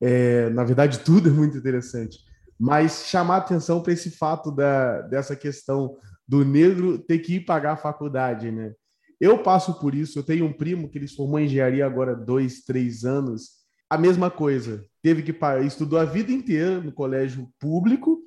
é, 0.00 0.48
na 0.50 0.64
verdade, 0.64 1.00
tudo 1.00 1.28
é 1.28 1.32
muito 1.32 1.56
interessante. 1.56 2.18
Mas 2.58 3.06
chamar 3.06 3.38
atenção 3.38 3.82
para 3.82 3.92
esse 3.92 4.10
fato 4.10 4.50
da, 4.50 5.02
dessa 5.02 5.36
questão 5.36 5.96
do 6.26 6.44
negro 6.44 6.98
ter 6.98 7.18
que 7.20 7.36
ir 7.36 7.44
pagar 7.44 7.72
a 7.72 7.76
faculdade, 7.76 8.50
né? 8.50 8.72
Eu 9.20 9.42
passo 9.42 9.78
por 9.80 9.94
isso. 9.94 10.18
Eu 10.18 10.22
tenho 10.22 10.44
um 10.44 10.52
primo 10.52 10.88
que 10.88 10.98
ele 10.98 11.08
formou 11.08 11.40
engenharia 11.40 11.86
agora 11.86 12.14
dois, 12.14 12.60
três 12.62 13.04
anos. 13.04 13.50
A 13.90 13.96
mesma 13.98 14.30
coisa. 14.30 14.84
Teve 15.02 15.22
que 15.22 15.36
estudou 15.64 15.98
a 15.98 16.04
vida 16.04 16.30
inteira 16.30 16.80
no 16.80 16.92
colégio 16.92 17.48
público. 17.58 18.20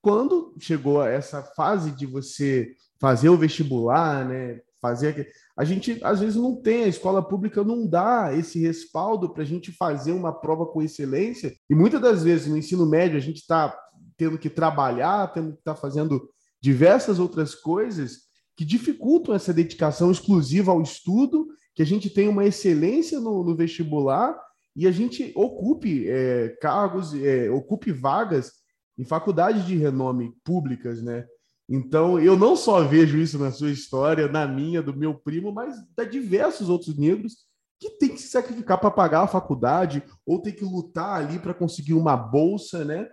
Quando 0.00 0.54
chegou 0.58 1.02
a 1.02 1.08
essa 1.08 1.42
fase 1.42 1.90
de 1.90 2.06
você 2.06 2.74
fazer 3.00 3.28
o 3.28 3.36
vestibular, 3.36 4.26
né? 4.26 4.60
Fazer 4.80 5.32
a 5.56 5.64
gente 5.64 5.98
às 6.02 6.20
vezes 6.20 6.36
não 6.36 6.54
tem, 6.54 6.84
a 6.84 6.88
escola 6.88 7.20
pública 7.20 7.64
não 7.64 7.86
dá 7.86 8.32
esse 8.32 8.60
respaldo 8.60 9.32
para 9.32 9.42
a 9.42 9.46
gente 9.46 9.72
fazer 9.72 10.12
uma 10.12 10.32
prova 10.32 10.66
com 10.66 10.80
excelência. 10.80 11.54
E 11.68 11.74
muitas 11.74 12.00
das 12.00 12.22
vezes 12.22 12.46
no 12.46 12.56
ensino 12.56 12.86
médio 12.86 13.16
a 13.16 13.20
gente 13.20 13.38
está 13.38 13.76
tendo 14.16 14.38
que 14.38 14.48
trabalhar, 14.48 15.32
tendo 15.32 15.52
que 15.52 15.58
estar 15.58 15.74
tá 15.74 15.80
fazendo 15.80 16.28
diversas 16.60 17.18
outras 17.18 17.54
coisas 17.54 18.28
que 18.56 18.64
dificultam 18.64 19.34
essa 19.34 19.54
dedicação 19.54 20.10
exclusiva 20.10 20.72
ao 20.72 20.82
estudo, 20.82 21.46
que 21.74 21.82
a 21.82 21.86
gente 21.86 22.10
tenha 22.10 22.30
uma 22.30 22.44
excelência 22.44 23.20
no, 23.20 23.44
no 23.44 23.56
vestibular 23.56 24.36
e 24.74 24.86
a 24.86 24.90
gente 24.90 25.32
ocupe 25.34 26.08
é, 26.08 26.56
cargos, 26.60 27.14
é, 27.14 27.50
ocupe 27.50 27.92
vagas 27.92 28.52
em 28.98 29.04
faculdades 29.04 29.64
de 29.64 29.76
renome 29.76 30.32
públicas, 30.44 31.02
né? 31.02 31.24
Então, 31.68 32.18
eu 32.18 32.36
não 32.36 32.56
só 32.56 32.82
vejo 32.82 33.18
isso 33.18 33.38
na 33.38 33.52
sua 33.52 33.70
história, 33.70 34.26
na 34.26 34.46
minha, 34.46 34.82
do 34.82 34.96
meu 34.96 35.14
primo, 35.14 35.52
mas 35.52 35.76
da 35.94 36.04
diversos 36.04 36.68
outros 36.68 36.96
negros 36.96 37.46
que 37.78 37.90
tem 37.90 38.08
que 38.08 38.18
se 38.18 38.28
sacrificar 38.28 38.80
para 38.80 38.90
pagar 38.90 39.22
a 39.22 39.28
faculdade 39.28 40.02
ou 40.26 40.40
tem 40.40 40.52
que 40.52 40.64
lutar 40.64 41.20
ali 41.20 41.38
para 41.38 41.54
conseguir 41.54 41.94
uma 41.94 42.16
bolsa, 42.16 42.84
né? 42.84 43.08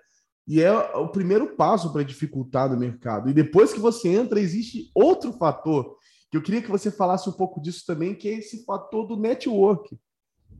E 0.47 0.61
é 0.61 0.71
o 0.95 1.07
primeiro 1.09 1.55
passo 1.55 1.91
para 1.91 2.03
dificultar 2.03 2.69
no 2.69 2.77
mercado. 2.77 3.29
E 3.29 3.33
depois 3.33 3.73
que 3.73 3.79
você 3.79 4.09
entra, 4.09 4.39
existe 4.39 4.89
outro 4.95 5.33
fator 5.33 5.97
que 6.31 6.37
eu 6.37 6.41
queria 6.41 6.61
que 6.61 6.71
você 6.71 6.91
falasse 6.91 7.29
um 7.29 7.33
pouco 7.33 7.61
disso 7.61 7.83
também, 7.85 8.15
que 8.15 8.27
é 8.27 8.33
esse 8.33 8.65
fator 8.65 9.07
do 9.07 9.17
network, 9.17 9.97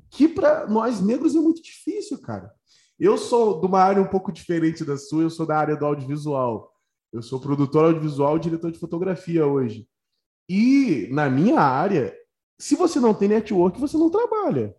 que 0.09 0.27
para 0.27 0.67
nós 0.67 1.01
negros 1.01 1.35
é 1.35 1.39
muito 1.39 1.61
difícil, 1.61 2.21
cara. 2.21 2.51
Eu 2.99 3.17
sou 3.17 3.59
de 3.59 3.67
uma 3.67 3.79
área 3.79 4.01
um 4.01 4.07
pouco 4.07 4.31
diferente 4.31 4.85
da 4.85 4.97
sua, 4.97 5.23
eu 5.23 5.29
sou 5.29 5.45
da 5.45 5.57
área 5.57 5.75
do 5.75 5.85
audiovisual. 5.85 6.71
Eu 7.15 7.21
sou 7.21 7.39
produtor 7.39 7.85
audiovisual 7.85 8.35
e 8.35 8.41
diretor 8.41 8.69
de 8.69 8.77
fotografia 8.77 9.47
hoje. 9.47 9.87
E 10.49 11.07
na 11.11 11.29
minha 11.29 11.61
área, 11.61 12.13
se 12.59 12.75
você 12.75 12.99
não 12.99 13.13
tem 13.13 13.29
network, 13.29 13.79
você 13.79 13.97
não 13.97 14.09
trabalha. 14.09 14.75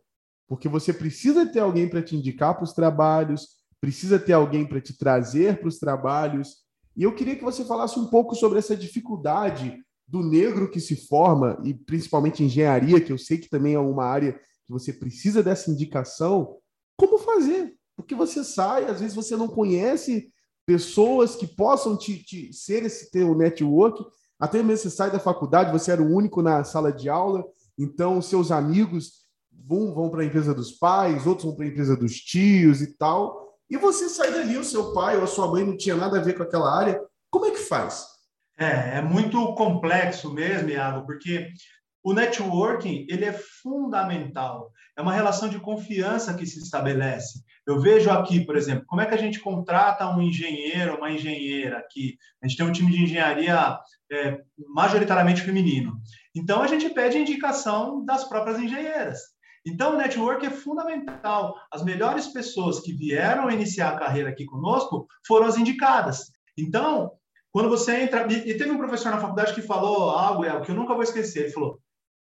Porque 0.46 0.68
você 0.68 0.92
precisa 0.92 1.46
ter 1.46 1.60
alguém 1.60 1.88
para 1.88 2.02
te 2.02 2.14
indicar 2.14 2.54
para 2.54 2.64
os 2.64 2.74
trabalhos, 2.74 3.56
precisa 3.80 4.18
ter 4.18 4.34
alguém 4.34 4.66
para 4.66 4.82
te 4.82 4.98
trazer 4.98 5.58
para 5.58 5.68
os 5.68 5.78
trabalhos. 5.78 6.58
E 6.94 7.04
eu 7.04 7.14
queria 7.14 7.36
que 7.36 7.42
você 7.42 7.64
falasse 7.64 7.98
um 7.98 8.08
pouco 8.08 8.34
sobre 8.34 8.58
essa 8.58 8.76
dificuldade 8.76 9.82
do 10.06 10.22
negro 10.22 10.70
que 10.70 10.78
se 10.78 10.94
forma, 10.94 11.58
e 11.64 11.72
principalmente 11.72 12.44
engenharia, 12.44 13.00
que 13.00 13.12
eu 13.12 13.18
sei 13.18 13.38
que 13.38 13.48
também 13.48 13.72
é 13.72 13.78
uma 13.78 14.04
área 14.04 14.34
que 14.66 14.70
você 14.70 14.92
precisa 14.92 15.42
dessa 15.42 15.70
indicação. 15.70 16.58
Como 16.98 17.16
fazer? 17.16 17.74
Porque 17.96 18.14
você 18.14 18.44
sai, 18.44 18.84
às 18.84 19.00
vezes 19.00 19.16
você 19.16 19.34
não 19.38 19.48
conhece 19.48 20.30
pessoas 20.66 21.37
que 21.37 21.46
possam 21.46 21.96
te, 21.96 22.23
te 22.23 22.52
ser 22.52 22.85
esse 22.85 23.11
teu 23.11 23.35
network. 23.35 24.04
Até 24.38 24.62
mesmo 24.62 24.82
você 24.82 24.90
sai 24.90 25.11
da 25.11 25.20
faculdade, 25.20 25.73
você 25.73 25.92
era 25.92 26.02
o 26.02 26.12
único 26.12 26.42
na 26.42 26.62
sala 26.64 26.92
de 26.92 27.08
aula, 27.08 27.44
então 27.78 28.20
seus 28.20 28.50
amigos 28.50 29.25
vão, 29.50 29.94
vão 29.94 30.11
para 30.11 30.23
a 30.23 30.25
empresa 30.26 30.52
dos 30.52 30.73
pais, 30.73 31.26
outros 31.26 31.46
vão 31.46 31.54
para 31.54 31.64
a 31.64 31.68
empresa 31.68 31.96
dos 31.96 32.16
tios 32.16 32.82
e 32.82 32.88
tal. 32.99 33.54
E 33.70 33.76
você 33.76 34.08
sai 34.08 34.30
dali, 34.32 34.58
o 34.58 34.64
seu 34.64 34.92
pai 34.92 35.16
ou 35.16 35.25
a 35.25 35.28
sua 35.28 35.50
mãe 35.50 35.64
não 35.64 35.76
tinha 35.76 35.96
nada 35.96 36.18
a 36.18 36.23
ver 36.23 36.35
com 36.35 36.42
aquela 36.42 36.76
área. 36.76 37.00
Como 37.30 37.46
é 37.46 37.50
que 37.50 37.58
faz? 37.58 38.06
É, 38.58 38.99
é 38.99 39.02
muito 39.02 39.54
complexo 39.54 40.32
mesmo, 40.32 40.70
Iago, 40.70 41.06
porque 41.06 41.49
o 42.06 42.14
networking 42.14 43.04
ele 43.08 43.25
é 43.25 43.32
fundamental. 43.32 44.70
É 44.96 45.02
uma 45.02 45.12
relação 45.12 45.48
de 45.48 45.58
confiança 45.58 46.34
que 46.34 46.46
se 46.46 46.60
estabelece. 46.60 47.40
Eu 47.66 47.80
vejo 47.80 48.08
aqui, 48.08 48.46
por 48.46 48.56
exemplo, 48.56 48.84
como 48.86 49.00
é 49.00 49.06
que 49.06 49.14
a 49.14 49.18
gente 49.18 49.40
contrata 49.40 50.08
um 50.08 50.22
engenheiro, 50.22 50.98
uma 50.98 51.10
engenheira 51.10 51.78
aqui. 51.78 52.16
A 52.40 52.46
gente 52.46 52.56
tem 52.56 52.64
um 52.64 52.70
time 52.70 52.92
de 52.92 53.02
engenharia 53.02 53.76
é, 54.12 54.40
majoritariamente 54.72 55.42
feminino. 55.42 56.00
Então, 56.32 56.62
a 56.62 56.68
gente 56.68 56.88
pede 56.90 57.18
indicação 57.18 58.04
das 58.04 58.22
próprias 58.22 58.60
engenheiras. 58.60 59.18
Então, 59.66 59.94
o 59.94 59.98
network 59.98 60.46
é 60.46 60.50
fundamental. 60.50 61.56
As 61.72 61.82
melhores 61.82 62.28
pessoas 62.28 62.78
que 62.78 62.92
vieram 62.92 63.50
iniciar 63.50 63.88
a 63.88 63.98
carreira 63.98 64.30
aqui 64.30 64.44
conosco 64.44 65.08
foram 65.26 65.46
as 65.46 65.58
indicadas. 65.58 66.30
Então, 66.56 67.10
quando 67.56 67.70
você 67.70 68.02
entra. 68.02 68.30
E 68.30 68.54
teve 68.56 68.70
um 68.70 68.76
professor 68.76 69.10
na 69.10 69.18
faculdade 69.18 69.54
que 69.54 69.62
falou 69.62 70.10
algo 70.10 70.44
que 70.60 70.70
eu 70.70 70.75
nunca 70.75 70.92
vou 70.92 71.02
esquecer. 71.02 71.44
Ele 71.44 71.52
falou: 71.52 71.80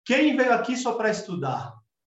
quem 0.08 0.38
veio 0.38 0.54
aqui 0.54 0.78
só 0.78 0.94
para 0.94 1.12
estudar? 1.12 1.74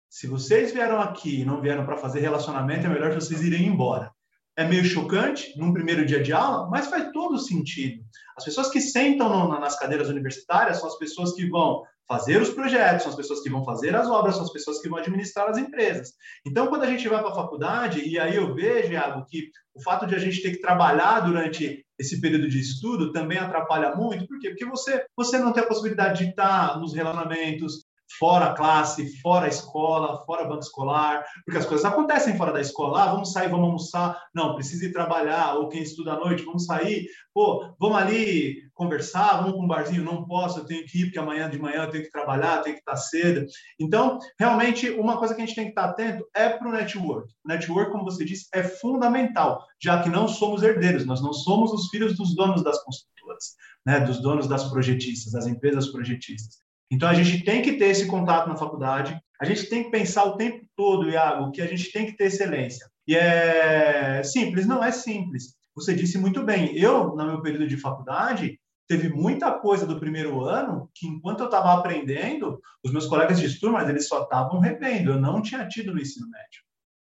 Se 0.07 0.27
vocês 0.27 0.71
vieram 0.71 1.01
aqui 1.01 1.41
e 1.41 1.45
não 1.45 1.59
vieram 1.59 1.87
para 1.87 1.97
fazer 1.97 2.19
relacionamento, 2.19 2.85
é 2.85 2.89
melhor 2.89 3.11
vocês 3.15 3.41
irem 3.41 3.65
embora. 3.65 4.11
É 4.55 4.63
meio 4.63 4.85
chocante 4.85 5.57
num 5.57 5.73
primeiro 5.73 6.05
dia 6.05 6.21
de 6.21 6.31
aula, 6.31 6.69
mas 6.69 6.85
faz 6.85 7.11
todo 7.11 7.39
sentido. 7.39 8.03
As 8.37 8.45
pessoas 8.45 8.69
que 8.69 8.79
sentam 8.79 9.27
no, 9.27 9.59
nas 9.59 9.79
cadeiras 9.79 10.07
universitárias 10.07 10.77
são 10.77 10.87
as 10.87 10.99
pessoas 10.99 11.33
que 11.33 11.49
vão 11.49 11.83
fazer 12.09 12.41
os 12.41 12.49
projetos, 12.49 13.03
são 13.03 13.11
as 13.11 13.15
pessoas 13.15 13.41
que 13.41 13.51
vão 13.51 13.63
fazer 13.63 13.95
as 13.95 14.07
obras, 14.07 14.33
são 14.35 14.43
as 14.43 14.51
pessoas 14.51 14.81
que 14.81 14.89
vão 14.89 14.97
administrar 14.97 15.47
as 15.47 15.59
empresas. 15.59 16.13
Então, 16.43 16.65
quando 16.65 16.81
a 16.81 16.89
gente 16.89 17.07
vai 17.07 17.21
para 17.21 17.29
a 17.29 17.35
faculdade, 17.35 18.01
e 18.01 18.17
aí 18.17 18.35
eu 18.35 18.55
vejo, 18.55 18.91
Iago, 18.91 19.25
que 19.29 19.51
o 19.75 19.83
fato 19.83 20.07
de 20.07 20.15
a 20.15 20.19
gente 20.19 20.41
ter 20.41 20.51
que 20.51 20.59
trabalhar 20.59 21.19
durante 21.19 21.85
esse 21.99 22.19
período 22.19 22.49
de 22.49 22.59
estudo 22.59 23.11
também 23.11 23.37
atrapalha 23.37 23.93
muito. 23.95 24.25
Por 24.25 24.39
quê? 24.39 24.49
Porque 24.49 24.65
você, 24.65 25.05
você 25.15 25.37
não 25.37 25.53
tem 25.53 25.61
a 25.61 25.67
possibilidade 25.67 26.23
de 26.23 26.31
estar 26.31 26.79
nos 26.79 26.95
relacionamentos, 26.95 27.85
fora 28.17 28.53
classe, 28.53 29.19
fora 29.21 29.47
escola, 29.47 30.23
fora 30.25 30.45
banco 30.45 30.63
escolar, 30.63 31.23
porque 31.45 31.59
as 31.59 31.65
coisas 31.65 31.85
acontecem 31.85 32.37
fora 32.37 32.51
da 32.51 32.61
escola. 32.61 33.03
Ah, 33.03 33.11
vamos 33.11 33.31
sair, 33.31 33.49
vamos 33.49 33.65
almoçar. 33.65 34.19
Não, 34.33 34.55
precisa 34.55 34.85
ir 34.85 34.93
trabalhar. 34.93 35.55
Ou 35.55 35.69
quem 35.69 35.81
estuda 35.81 36.13
à 36.13 36.19
noite, 36.19 36.43
vamos 36.43 36.65
sair. 36.65 37.07
Pô, 37.33 37.73
vamos 37.79 37.97
ali 37.97 38.69
conversar, 38.73 39.37
vamos 39.37 39.53
para 39.53 39.63
um 39.63 39.67
barzinho. 39.67 40.03
Não 40.03 40.25
posso, 40.25 40.59
eu 40.59 40.65
tenho 40.65 40.85
que 40.85 41.01
ir, 41.01 41.05
porque 41.05 41.19
amanhã 41.19 41.49
de 41.49 41.59
manhã 41.59 41.83
eu 41.83 41.89
tenho 41.89 42.03
que 42.03 42.11
trabalhar, 42.11 42.61
tenho 42.61 42.75
que 42.75 42.81
estar 42.81 42.95
cedo. 42.95 43.45
Então, 43.79 44.17
realmente, 44.39 44.89
uma 44.89 45.17
coisa 45.17 45.35
que 45.35 45.41
a 45.41 45.45
gente 45.45 45.55
tem 45.55 45.65
que 45.65 45.71
estar 45.71 45.85
atento 45.85 46.25
é 46.35 46.49
para 46.49 46.67
o 46.67 46.71
network. 46.71 47.31
O 47.45 47.47
network, 47.47 47.91
como 47.91 48.03
você 48.03 48.25
disse, 48.25 48.47
é 48.53 48.63
fundamental, 48.63 49.63
já 49.81 50.01
que 50.01 50.09
não 50.09 50.27
somos 50.27 50.63
herdeiros, 50.63 51.05
nós 51.05 51.21
não 51.21 51.33
somos 51.33 51.71
os 51.71 51.89
filhos 51.89 52.17
dos 52.17 52.35
donos 52.35 52.63
das 52.63 52.81
construtoras, 52.83 53.55
né, 53.85 53.99
dos 53.99 54.21
donos 54.21 54.47
das 54.47 54.69
projetistas, 54.69 55.33
das 55.33 55.47
empresas 55.47 55.87
projetistas. 55.87 56.68
Então, 56.91 57.07
a 57.07 57.13
gente 57.13 57.43
tem 57.43 57.61
que 57.61 57.73
ter 57.73 57.85
esse 57.85 58.07
contato 58.07 58.47
na 58.47 58.57
faculdade, 58.57 59.19
a 59.39 59.45
gente 59.45 59.67
tem 59.67 59.83
que 59.83 59.91
pensar 59.91 60.25
o 60.25 60.35
tempo 60.35 60.65
todo, 60.75 61.09
Iago, 61.09 61.51
que 61.51 61.61
a 61.61 61.67
gente 61.67 61.91
tem 61.91 62.05
que 62.05 62.17
ter 62.17 62.25
excelência. 62.25 62.89
E 63.07 63.15
é 63.15 64.21
simples? 64.23 64.65
Não 64.65 64.83
é 64.83 64.91
simples. 64.91 65.55
Você 65.75 65.95
disse 65.95 66.17
muito 66.17 66.43
bem. 66.43 66.75
Eu, 66.75 67.15
no 67.15 67.25
meu 67.25 67.41
período 67.41 67.67
de 67.67 67.77
faculdade, 67.77 68.59
teve 68.87 69.07
muita 69.07 69.51
coisa 69.51 69.85
do 69.85 69.99
primeiro 69.99 70.43
ano 70.43 70.89
que, 70.93 71.07
enquanto 71.07 71.39
eu 71.39 71.45
estava 71.45 71.73
aprendendo, 71.73 72.59
os 72.83 72.91
meus 72.91 73.05
colegas 73.05 73.39
de 73.39 73.59
turma, 73.59 73.81
eles 73.87 74.07
só 74.07 74.23
estavam 74.23 74.59
revendo. 74.59 75.11
Eu 75.11 75.21
não 75.21 75.41
tinha 75.41 75.67
tido 75.67 75.93
no 75.93 76.01
ensino 76.01 76.27
médio. 76.27 76.61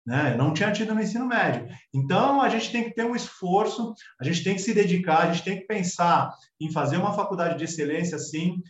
Né? 0.06 0.32
Eu 0.32 0.38
não 0.38 0.52
tinha 0.52 0.72
tido 0.72 0.94
no 0.94 1.02
ensino 1.02 1.26
médio. 1.26 1.68
Então, 1.92 2.40
a 2.40 2.48
gente 2.48 2.72
tem 2.72 2.84
que 2.84 2.94
ter 2.94 3.04
um 3.04 3.14
esforço, 3.14 3.94
a 4.20 4.24
gente 4.24 4.42
tem 4.42 4.54
que 4.54 4.62
se 4.62 4.72
dedicar, 4.72 5.18
a 5.28 5.32
gente 5.32 5.44
tem 5.44 5.58
que 5.58 5.66
pensar 5.66 6.32
em 6.60 6.72
fazer 6.72 6.96
uma 6.96 7.12
faculdade 7.12 7.58
de 7.58 7.64
excelência, 7.64 8.18
sim, 8.18 8.60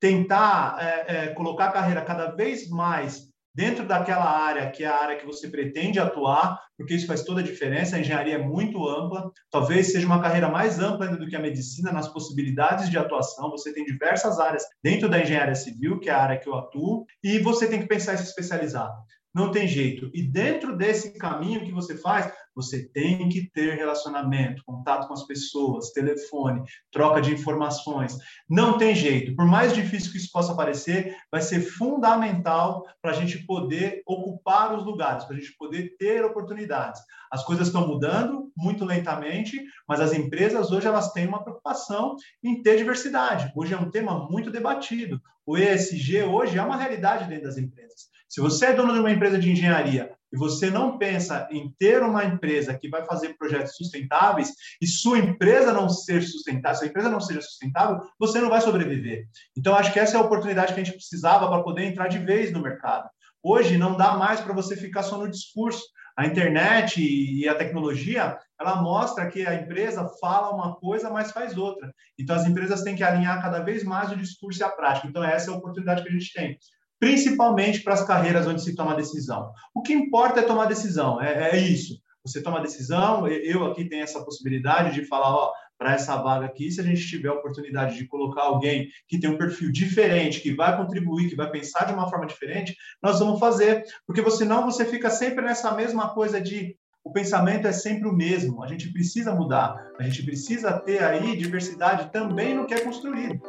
tentar 0.00 0.76
é, 0.80 1.04
é, 1.06 1.26
colocar 1.34 1.66
a 1.66 1.72
carreira 1.72 2.02
cada 2.02 2.30
vez 2.30 2.68
mais 2.68 3.30
dentro 3.54 3.84
daquela 3.84 4.24
área 4.24 4.70
que 4.70 4.84
é 4.84 4.86
a 4.86 4.96
área 4.96 5.16
que 5.16 5.26
você 5.26 5.48
pretende 5.48 5.98
atuar, 5.98 6.58
porque 6.76 6.94
isso 6.94 7.06
faz 7.06 7.22
toda 7.22 7.40
a 7.40 7.44
diferença. 7.44 7.96
A 7.96 7.98
engenharia 7.98 8.36
é 8.36 8.38
muito 8.38 8.88
ampla, 8.88 9.30
talvez 9.50 9.92
seja 9.92 10.06
uma 10.06 10.22
carreira 10.22 10.48
mais 10.48 10.78
ampla 10.78 11.06
ainda 11.06 11.18
do 11.18 11.28
que 11.28 11.36
a 11.36 11.40
medicina 11.40 11.92
nas 11.92 12.08
possibilidades 12.08 12.88
de 12.88 12.96
atuação. 12.96 13.50
Você 13.50 13.72
tem 13.72 13.84
diversas 13.84 14.38
áreas 14.38 14.64
dentro 14.82 15.08
da 15.08 15.20
engenharia 15.20 15.54
civil, 15.54 15.98
que 15.98 16.08
é 16.08 16.12
a 16.12 16.22
área 16.22 16.38
que 16.38 16.48
eu 16.48 16.54
atuo, 16.54 17.04
e 17.22 17.38
você 17.38 17.66
tem 17.66 17.80
que 17.80 17.88
pensar 17.88 18.14
em 18.14 18.18
se 18.18 18.24
especializar. 18.24 18.90
Não 19.34 19.50
tem 19.52 19.68
jeito. 19.68 20.10
E 20.12 20.22
dentro 20.22 20.76
desse 20.76 21.16
caminho 21.16 21.64
que 21.64 21.70
você 21.70 21.96
faz, 21.96 22.32
você 22.54 22.88
tem 22.88 23.28
que 23.28 23.50
ter 23.50 23.76
relacionamento, 23.76 24.62
contato 24.64 25.06
com 25.06 25.14
as 25.14 25.26
pessoas, 25.26 25.90
telefone, 25.90 26.62
troca 26.90 27.20
de 27.20 27.32
informações. 27.32 28.16
Não 28.48 28.76
tem 28.76 28.94
jeito. 28.94 29.34
Por 29.34 29.46
mais 29.46 29.72
difícil 29.72 30.12
que 30.12 30.18
isso 30.18 30.30
possa 30.32 30.54
parecer, 30.54 31.16
vai 31.30 31.40
ser 31.40 31.60
fundamental 31.60 32.84
para 33.00 33.12
a 33.12 33.14
gente 33.14 33.44
poder 33.46 34.02
ocupar 34.06 34.76
os 34.76 34.84
lugares, 34.84 35.24
para 35.24 35.36
a 35.36 35.38
gente 35.38 35.56
poder 35.56 35.96
ter 35.98 36.24
oportunidades. 36.24 37.00
As 37.30 37.44
coisas 37.44 37.68
estão 37.68 37.86
mudando 37.86 38.50
muito 38.56 38.84
lentamente, 38.84 39.62
mas 39.88 40.00
as 40.00 40.12
empresas 40.12 40.70
hoje 40.72 40.86
elas 40.86 41.12
têm 41.12 41.26
uma 41.26 41.42
preocupação 41.42 42.16
em 42.42 42.60
ter 42.62 42.76
diversidade. 42.76 43.52
Hoje 43.54 43.72
é 43.72 43.78
um 43.78 43.90
tema 43.90 44.28
muito 44.28 44.50
debatido. 44.50 45.20
O 45.50 45.58
ESG 45.58 46.22
hoje 46.22 46.56
é 46.56 46.62
uma 46.62 46.76
realidade 46.76 47.28
dentro 47.28 47.48
das 47.48 47.58
empresas. 47.58 48.02
Se 48.28 48.40
você 48.40 48.66
é 48.66 48.72
dono 48.72 48.92
de 48.92 49.00
uma 49.00 49.10
empresa 49.10 49.36
de 49.36 49.50
engenharia 49.50 50.12
e 50.32 50.38
você 50.38 50.70
não 50.70 50.96
pensa 50.96 51.48
em 51.50 51.74
ter 51.76 52.04
uma 52.04 52.24
empresa 52.24 52.72
que 52.72 52.88
vai 52.88 53.04
fazer 53.04 53.36
projetos 53.36 53.74
sustentáveis 53.74 54.52
e 54.80 54.86
sua 54.86 55.18
empresa 55.18 55.72
não 55.72 55.88
ser 55.88 56.22
sustentável, 56.22 56.78
se 56.78 56.84
a 56.84 56.86
empresa 56.86 57.08
não 57.08 57.20
seja 57.20 57.40
sustentável, 57.40 57.98
você 58.16 58.40
não 58.40 58.48
vai 58.48 58.60
sobreviver. 58.60 59.26
Então, 59.58 59.74
acho 59.74 59.92
que 59.92 59.98
essa 59.98 60.16
é 60.16 60.20
a 60.20 60.22
oportunidade 60.22 60.72
que 60.72 60.80
a 60.80 60.84
gente 60.84 60.94
precisava 60.94 61.48
para 61.48 61.64
poder 61.64 61.82
entrar 61.82 62.06
de 62.06 62.18
vez 62.18 62.52
no 62.52 62.62
mercado. 62.62 63.10
Hoje 63.42 63.76
não 63.76 63.96
dá 63.96 64.16
mais 64.16 64.40
para 64.40 64.54
você 64.54 64.76
ficar 64.76 65.02
só 65.02 65.18
no 65.18 65.28
discurso. 65.28 65.82
A 66.20 66.26
internet 66.26 67.00
e 67.00 67.48
a 67.48 67.54
tecnologia, 67.54 68.38
ela 68.60 68.82
mostra 68.82 69.26
que 69.26 69.46
a 69.46 69.54
empresa 69.54 70.06
fala 70.20 70.54
uma 70.54 70.76
coisa, 70.76 71.08
mas 71.08 71.32
faz 71.32 71.56
outra. 71.56 71.94
Então, 72.18 72.36
as 72.36 72.46
empresas 72.46 72.82
têm 72.82 72.94
que 72.94 73.02
alinhar 73.02 73.40
cada 73.40 73.60
vez 73.60 73.82
mais 73.82 74.12
o 74.12 74.16
discurso 74.16 74.60
e 74.60 74.62
a 74.62 74.68
prática. 74.68 75.08
Então, 75.08 75.24
essa 75.24 75.50
é 75.50 75.54
a 75.54 75.56
oportunidade 75.56 76.02
que 76.02 76.10
a 76.10 76.12
gente 76.12 76.30
tem 76.34 76.58
principalmente 76.98 77.80
para 77.80 77.94
as 77.94 78.06
carreiras 78.06 78.46
onde 78.46 78.62
se 78.62 78.74
toma 78.74 78.94
decisão. 78.94 79.50
O 79.74 79.80
que 79.80 79.94
importa 79.94 80.40
é 80.40 80.42
tomar 80.42 80.66
decisão, 80.66 81.18
é, 81.18 81.52
é 81.52 81.56
isso. 81.56 81.98
Você 82.22 82.42
toma 82.42 82.60
decisão, 82.60 83.26
eu 83.26 83.64
aqui 83.64 83.88
tenho 83.88 84.02
essa 84.02 84.22
possibilidade 84.22 84.94
de 84.94 85.06
falar, 85.06 85.34
ó, 85.34 85.50
para 85.80 85.94
essa 85.94 86.14
vaga 86.16 86.44
aqui, 86.44 86.70
se 86.70 86.78
a 86.78 86.84
gente 86.84 87.08
tiver 87.08 87.30
a 87.30 87.32
oportunidade 87.32 87.96
de 87.96 88.06
colocar 88.06 88.42
alguém 88.42 88.90
que 89.08 89.18
tem 89.18 89.30
um 89.30 89.38
perfil 89.38 89.72
diferente, 89.72 90.42
que 90.42 90.54
vai 90.54 90.76
contribuir, 90.76 91.30
que 91.30 91.34
vai 91.34 91.50
pensar 91.50 91.86
de 91.86 91.94
uma 91.94 92.06
forma 92.10 92.26
diferente, 92.26 92.76
nós 93.02 93.18
vamos 93.18 93.40
fazer, 93.40 93.82
porque 94.06 94.22
senão 94.30 94.66
você 94.66 94.84
fica 94.84 95.08
sempre 95.08 95.42
nessa 95.42 95.74
mesma 95.74 96.12
coisa 96.12 96.38
de 96.38 96.76
o 97.02 97.10
pensamento 97.10 97.66
é 97.66 97.72
sempre 97.72 98.06
o 98.06 98.12
mesmo, 98.12 98.62
a 98.62 98.66
gente 98.66 98.92
precisa 98.92 99.34
mudar, 99.34 99.74
a 99.98 100.02
gente 100.02 100.22
precisa 100.22 100.78
ter 100.78 101.02
aí 101.02 101.34
diversidade 101.34 102.12
também 102.12 102.54
no 102.54 102.66
que 102.66 102.74
é 102.74 102.80
construído. 102.80 103.40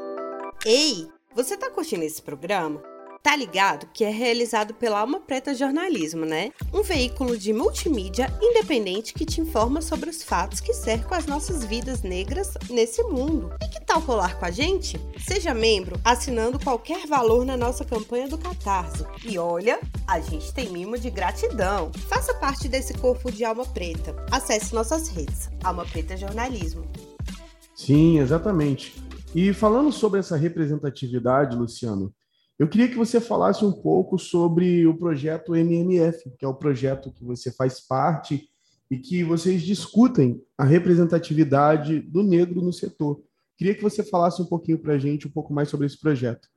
Ei, 0.66 1.10
você 1.36 1.56
está 1.56 1.70
curtindo 1.70 2.06
esse 2.06 2.22
programa? 2.22 2.82
Tá 3.24 3.36
ligado 3.36 3.88
que 3.94 4.04
é 4.04 4.10
realizado 4.10 4.74
pela 4.74 5.00
Alma 5.00 5.20
Preta 5.20 5.54
Jornalismo, 5.54 6.26
né? 6.26 6.52
Um 6.74 6.82
veículo 6.82 7.38
de 7.38 7.54
multimídia 7.54 8.34
independente 8.42 9.14
que 9.14 9.26
te 9.26 9.40
informa 9.40 9.80
sobre 9.80 10.10
os 10.10 10.24
fatos 10.24 10.60
que 10.60 10.74
cercam 10.74 11.16
as 11.16 11.28
nossas 11.28 11.64
vidas 11.64 12.02
negras 12.02 12.56
nesse 12.68 13.04
mundo. 13.04 13.54
E 13.62 13.68
que 13.68 13.86
tal 13.86 14.02
colar 14.02 14.40
com 14.40 14.46
a 14.46 14.50
gente? 14.50 15.00
Seja 15.20 15.54
membro 15.54 16.00
assinando 16.04 16.58
qualquer 16.60 17.06
valor 17.06 17.46
na 17.46 17.56
nossa 17.56 17.86
campanha 17.86 18.28
do 18.28 18.40
Catarse. 18.40 19.06
E 19.24 19.38
olha, 19.38 19.80
a 20.08 20.20
gente 20.20 20.52
tem 20.52 20.70
mimo 20.72 20.98
de 20.98 21.12
gratidão. 21.12 21.92
Faça 22.10 22.34
parte 22.34 22.68
desse 22.68 22.96
corpo 22.96 23.32
de 23.32 23.46
Alma 23.46 23.68
Preta. 23.68 24.16
Acesse 24.32 24.74
nossas 24.74 25.10
redes, 25.10 25.48
Alma 25.64 25.86
Preta 25.86 26.18
Jornalismo. 26.18 26.88
Sim, 27.76 28.18
exatamente. 28.18 28.96
E 29.36 29.54
falando 29.54 29.92
sobre 29.92 30.20
essa 30.20 30.36
representatividade, 30.36 31.56
Luciano, 31.56 32.12
eu 32.60 32.68
queria 32.68 32.88
que 32.88 32.96
você 32.96 33.20
falasse 33.20 33.66
um 33.66 33.72
pouco 33.72 34.20
sobre 34.20 34.86
o 34.86 34.98
projeto 34.98 35.56
MMF, 35.56 36.32
que 36.38 36.46
é 36.46 36.48
o 36.48 36.54
projeto 36.54 37.12
que 37.12 37.24
você 37.24 37.52
faz 37.52 37.80
parte 37.80 38.48
e 38.90 38.98
que 38.98 39.24
vocês 39.24 39.62
discutem 39.62 40.42
a 40.58 40.64
representatividade 40.64 42.00
do 42.00 42.22
negro 42.22 42.62
no 42.62 42.74
setor. 42.74 43.22
Queria 43.58 43.74
que 43.74 43.82
você 43.82 44.04
falasse 44.04 44.42
um 44.42 44.46
pouquinho 44.46 44.80
para 44.80 44.94
a 44.94 44.98
gente, 44.98 45.28
um 45.28 45.32
pouco 45.32 45.54
mais 45.54 45.70
sobre 45.70 45.86
esse 45.86 46.00
projeto. 46.00 46.48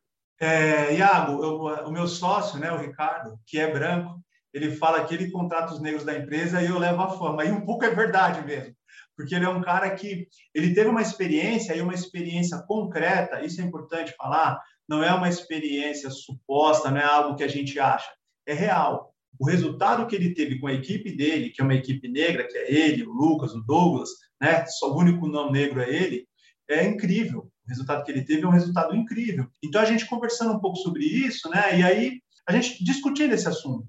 É, 0.40 0.96
Iago, 0.96 1.44
eu, 1.44 1.86
o 1.86 1.92
meu 1.92 2.08
sócio, 2.08 2.58
né, 2.58 2.72
o 2.72 2.78
Ricardo, 2.78 3.38
que 3.46 3.58
é 3.58 3.72
branco, 3.72 4.20
ele 4.52 4.74
fala 4.74 5.04
que 5.04 5.14
ele 5.14 5.30
contrata 5.30 5.74
os 5.74 5.80
negros 5.80 6.04
da 6.04 6.16
empresa 6.16 6.62
e 6.62 6.66
eu 6.66 6.78
levo 6.78 7.02
a 7.02 7.10
fama. 7.18 7.44
E 7.44 7.50
um 7.50 7.60
pouco 7.60 7.84
é 7.84 7.90
verdade 7.90 8.44
mesmo, 8.46 8.74
porque 9.16 9.34
ele 9.34 9.44
é 9.44 9.48
um 9.48 9.60
cara 9.60 9.90
que 9.90 10.28
ele 10.54 10.74
teve 10.74 10.88
uma 10.88 11.02
experiência 11.02 11.74
e 11.74 11.80
uma 11.80 11.94
experiência 11.94 12.58
concreta, 12.66 13.44
isso 13.44 13.60
é 13.60 13.64
importante 13.64 14.14
falar, 14.16 14.60
não 14.88 15.02
é 15.02 15.12
uma 15.12 15.28
experiência 15.28 16.10
suposta, 16.10 16.90
não 16.90 16.98
é 16.98 17.04
algo 17.04 17.36
que 17.36 17.44
a 17.44 17.48
gente 17.48 17.78
acha, 17.78 18.10
é 18.46 18.52
real. 18.52 19.14
O 19.38 19.46
resultado 19.46 20.06
que 20.06 20.14
ele 20.14 20.34
teve 20.34 20.60
com 20.60 20.66
a 20.66 20.72
equipe 20.72 21.16
dele, 21.16 21.50
que 21.50 21.60
é 21.60 21.64
uma 21.64 21.74
equipe 21.74 22.08
negra, 22.08 22.46
que 22.46 22.56
é 22.56 22.72
ele, 22.72 23.04
o 23.04 23.12
Lucas, 23.12 23.52
o 23.52 23.62
Douglas, 23.62 24.10
né? 24.40 24.64
Só 24.66 24.92
o 24.92 24.98
único 24.98 25.26
não 25.26 25.50
negro 25.50 25.80
é 25.80 25.90
ele, 25.90 26.26
é 26.68 26.84
incrível. 26.84 27.50
O 27.66 27.68
resultado 27.68 28.04
que 28.04 28.12
ele 28.12 28.24
teve 28.24 28.42
é 28.42 28.46
um 28.46 28.52
resultado 28.52 28.94
incrível. 28.94 29.48
Então 29.62 29.80
a 29.80 29.84
gente 29.84 30.06
conversando 30.06 30.52
um 30.52 30.60
pouco 30.60 30.76
sobre 30.78 31.04
isso, 31.04 31.48
né? 31.48 31.78
E 31.78 31.82
aí 31.82 32.20
a 32.46 32.52
gente 32.52 32.84
discutindo 32.84 33.32
esse 33.32 33.48
assunto. 33.48 33.88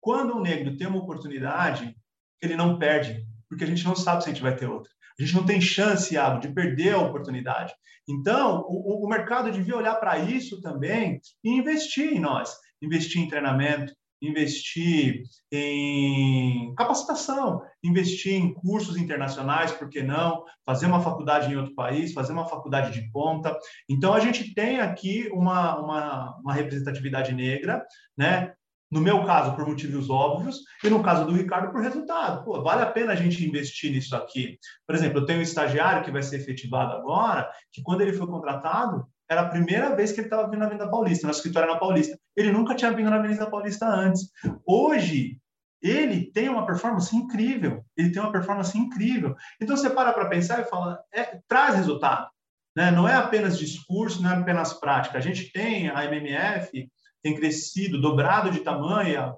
Quando 0.00 0.34
um 0.34 0.40
negro 0.40 0.76
tem 0.76 0.86
uma 0.86 1.02
oportunidade, 1.02 1.94
ele 2.42 2.56
não 2.56 2.78
perde, 2.78 3.24
porque 3.48 3.64
a 3.64 3.66
gente 3.66 3.84
não 3.84 3.94
sabe 3.94 4.24
se 4.24 4.30
a 4.30 4.32
gente 4.32 4.42
vai 4.42 4.56
ter 4.56 4.66
outra. 4.66 4.90
A 5.20 5.24
gente 5.24 5.36
não 5.36 5.44
tem 5.44 5.60
chance, 5.60 6.14
Iago, 6.14 6.40
de 6.40 6.48
perder 6.48 6.94
a 6.94 6.98
oportunidade. 6.98 7.74
Então, 8.08 8.64
o, 8.66 9.04
o 9.04 9.08
mercado 9.08 9.52
devia 9.52 9.76
olhar 9.76 9.96
para 9.96 10.18
isso 10.18 10.60
também 10.62 11.20
e 11.44 11.50
investir 11.50 12.12
em 12.12 12.18
nós, 12.18 12.56
investir 12.80 13.20
em 13.20 13.28
treinamento, 13.28 13.92
investir 14.22 15.22
em 15.52 16.74
capacitação, 16.74 17.62
investir 17.82 18.34
em 18.34 18.52
cursos 18.52 18.96
internacionais, 18.96 19.72
por 19.72 19.88
que 19.88 20.02
não? 20.02 20.44
Fazer 20.64 20.86
uma 20.86 21.02
faculdade 21.02 21.52
em 21.52 21.56
outro 21.56 21.74
país, 21.74 22.12
fazer 22.12 22.32
uma 22.32 22.46
faculdade 22.46 22.92
de 22.92 23.10
ponta. 23.10 23.56
Então, 23.88 24.12
a 24.14 24.20
gente 24.20 24.54
tem 24.54 24.80
aqui 24.80 25.28
uma, 25.32 25.78
uma, 25.78 26.38
uma 26.38 26.54
representatividade 26.54 27.34
negra, 27.34 27.84
né? 28.16 28.54
No 28.90 29.00
meu 29.00 29.24
caso, 29.24 29.54
por 29.54 29.66
motivos 29.66 30.10
óbvios, 30.10 30.60
e 30.82 30.90
no 30.90 31.02
caso 31.02 31.24
do 31.24 31.32
Ricardo, 31.32 31.70
por 31.70 31.80
resultado. 31.80 32.44
Pô, 32.44 32.60
vale 32.60 32.82
a 32.82 32.90
pena 32.90 33.12
a 33.12 33.16
gente 33.16 33.46
investir 33.46 33.92
nisso 33.92 34.16
aqui. 34.16 34.58
Por 34.84 34.96
exemplo, 34.96 35.20
eu 35.20 35.26
tenho 35.26 35.38
um 35.38 35.42
estagiário 35.42 36.02
que 36.02 36.10
vai 36.10 36.22
ser 36.22 36.40
efetivado 36.40 36.94
agora, 36.94 37.48
que 37.72 37.82
quando 37.82 38.00
ele 38.00 38.12
foi 38.12 38.26
contratado, 38.26 39.06
era 39.28 39.42
a 39.42 39.48
primeira 39.48 39.94
vez 39.94 40.10
que 40.10 40.18
ele 40.18 40.26
estava 40.26 40.50
vindo 40.50 40.58
na 40.58 40.66
Avenida 40.66 40.90
Paulista, 40.90 41.24
no 41.24 41.32
escritório 41.32 41.72
na 41.72 41.78
Paulista. 41.78 42.18
Ele 42.36 42.50
nunca 42.50 42.74
tinha 42.74 42.90
vindo 42.90 43.08
na 43.08 43.16
Avenida 43.16 43.48
Paulista 43.48 43.86
antes. 43.86 44.28
Hoje, 44.66 45.38
ele 45.80 46.30
tem 46.32 46.48
uma 46.48 46.66
performance 46.66 47.14
incrível. 47.16 47.84
Ele 47.96 48.10
tem 48.10 48.20
uma 48.20 48.32
performance 48.32 48.76
incrível. 48.76 49.36
Então, 49.60 49.76
você 49.76 49.88
para 49.88 50.12
para 50.12 50.28
pensar 50.28 50.60
e 50.60 50.64
fala, 50.64 50.98
é, 51.14 51.38
traz 51.46 51.76
resultado. 51.76 52.28
Né? 52.76 52.90
Não 52.90 53.08
é 53.08 53.14
apenas 53.14 53.56
discurso, 53.56 54.20
não 54.20 54.30
é 54.30 54.34
apenas 54.34 54.72
prática. 54.72 55.16
A 55.16 55.20
gente 55.20 55.52
tem, 55.52 55.88
a 55.88 56.04
MMF 56.04 56.90
tem 57.22 57.34
crescido, 57.34 58.00
dobrado 58.00 58.50
de 58.50 58.60
tamanho 58.60 59.34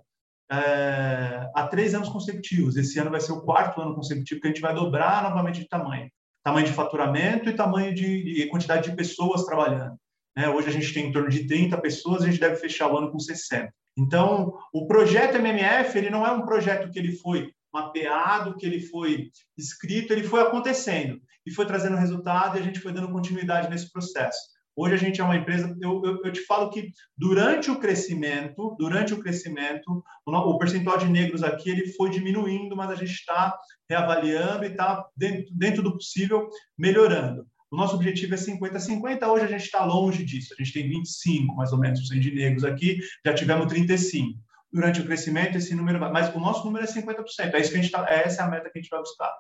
é, 0.51 1.51
há 1.55 1.67
três 1.69 1.95
anos 1.95 2.09
consecutivos. 2.09 2.77
Esse 2.77 2.99
ano 2.99 3.11
vai 3.11 3.21
ser 3.21 3.33
o 3.33 3.43
quarto 3.43 3.81
ano 3.81 3.95
consecutivo 3.95 4.41
que 4.41 4.47
a 4.47 4.51
gente 4.51 4.61
vai 4.61 4.75
dobrar 4.75 5.23
novamente 5.23 5.61
de 5.61 5.69
tamanho 5.69 6.11
tamanho 6.43 6.67
de 6.67 6.73
faturamento 6.73 7.49
e 7.49 7.55
tamanho 7.55 7.95
de, 7.95 8.23
de 8.23 8.47
quantidade 8.49 8.91
de 8.91 8.97
pessoas 8.97 9.45
trabalhando. 9.45 9.97
Né? 10.37 10.49
Hoje 10.49 10.69
a 10.69 10.73
gente 10.73 10.93
tem 10.93 11.09
em 11.09 11.13
torno 11.13 11.29
de 11.29 11.47
30 11.47 11.79
pessoas, 11.79 12.23
a 12.23 12.27
gente 12.27 12.41
deve 12.41 12.57
fechar 12.57 12.89
o 12.89 12.97
ano 12.97 13.11
com 13.11 13.19
60. 13.19 13.73
Então, 13.97 14.59
o 14.73 14.87
projeto 14.87 15.37
MMF, 15.37 15.97
ele 15.97 16.11
não 16.11 16.27
é 16.27 16.33
um 16.33 16.45
projeto 16.45 16.91
que 16.91 16.99
ele 16.99 17.13
foi 17.13 17.53
mapeado, 17.73 18.57
que 18.57 18.67
ele 18.67 18.81
foi 18.81 19.31
escrito, 19.57 20.13
ele 20.13 20.25
foi 20.25 20.41
acontecendo 20.41 21.21
e 21.47 21.51
foi 21.51 21.67
trazendo 21.67 21.97
resultado 21.97 22.57
e 22.57 22.61
a 22.61 22.63
gente 22.63 22.81
foi 22.81 22.93
dando 22.93 23.13
continuidade 23.13 23.69
nesse 23.69 23.91
processo. 23.91 24.39
Hoje 24.75 24.95
a 24.95 24.99
gente 24.99 25.21
é 25.21 25.25
uma 25.25 25.37
empresa, 25.37 25.77
eu, 25.81 26.03
eu, 26.03 26.23
eu, 26.25 26.33
te 26.33 26.41
falo 26.47 26.71
que 26.71 26.91
durante 27.17 27.71
o 27.71 27.79
crescimento, 27.79 28.75
durante 28.79 29.13
o 29.13 29.21
crescimento, 29.21 30.03
o, 30.27 30.33
o, 30.33 30.59
percentual 30.59 30.97
de 30.97 31.09
negros 31.09 31.43
aqui 31.43 31.69
ele 31.69 31.93
foi 31.93 32.09
diminuindo, 32.09 32.75
mas 32.75 32.91
a 32.91 32.95
gente 32.95 33.13
está 33.13 33.55
reavaliando 33.89 34.65
e 34.65 34.69
está 34.69 35.07
dentro, 35.15 35.55
dentro 35.55 35.83
do 35.83 35.93
possível 35.93 36.49
melhorando. 36.79 37.47
O 37.71 37.77
nosso 37.77 37.97
objetivo 37.97 38.35
é 38.35 38.37
50-50, 38.37 39.27
hoje 39.29 39.45
a 39.45 39.49
gente 39.49 39.65
está 39.65 39.85
longe 39.85 40.25
disso. 40.25 40.55
A 40.59 40.63
gente 40.63 40.75
tem 40.75 40.89
25, 40.89 41.55
mais 41.55 41.73
ou 41.73 41.79
menos, 41.79 42.01
de 42.01 42.31
negros 42.31 42.65
aqui, 42.65 42.99
já 43.25 43.35
tivemos 43.35 43.67
35. 43.67 44.39
Durante 44.71 45.01
o 45.01 45.05
crescimento, 45.05 45.57
esse 45.57 45.75
número, 45.75 45.99
mas 45.99 46.35
o 46.35 46.41
nosso 46.41 46.65
número 46.65 46.85
é 46.85 46.89
50%. 46.89 47.53
É 47.53 47.61
isso 47.61 47.71
que 47.71 47.79
a 47.79 47.83
gente 47.83 47.91
tá, 47.91 48.07
essa 48.11 48.43
é 48.43 48.45
a 48.45 48.49
meta 48.49 48.71
que 48.71 48.79
a 48.79 48.83
gente 48.83 48.91
vai 48.91 49.01
buscar. 49.01 49.33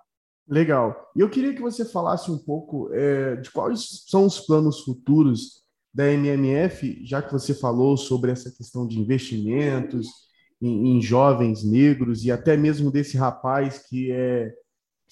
Legal. 0.48 1.10
E 1.16 1.20
eu 1.20 1.30
queria 1.30 1.54
que 1.54 1.62
você 1.62 1.84
falasse 1.84 2.30
um 2.30 2.38
pouco 2.38 2.92
é, 2.92 3.36
de 3.36 3.50
quais 3.50 4.04
são 4.08 4.26
os 4.26 4.40
planos 4.40 4.80
futuros 4.80 5.62
da 5.94 6.10
MMF, 6.10 7.04
já 7.04 7.22
que 7.22 7.32
você 7.32 7.54
falou 7.54 7.96
sobre 7.96 8.30
essa 8.30 8.50
questão 8.50 8.86
de 8.86 8.98
investimentos 8.98 10.08
em, 10.60 10.96
em 10.96 11.02
jovens 11.02 11.62
negros 11.62 12.24
e 12.24 12.30
até 12.30 12.56
mesmo 12.56 12.90
desse 12.90 13.16
rapaz 13.16 13.78
que 13.88 14.10
é 14.10 14.54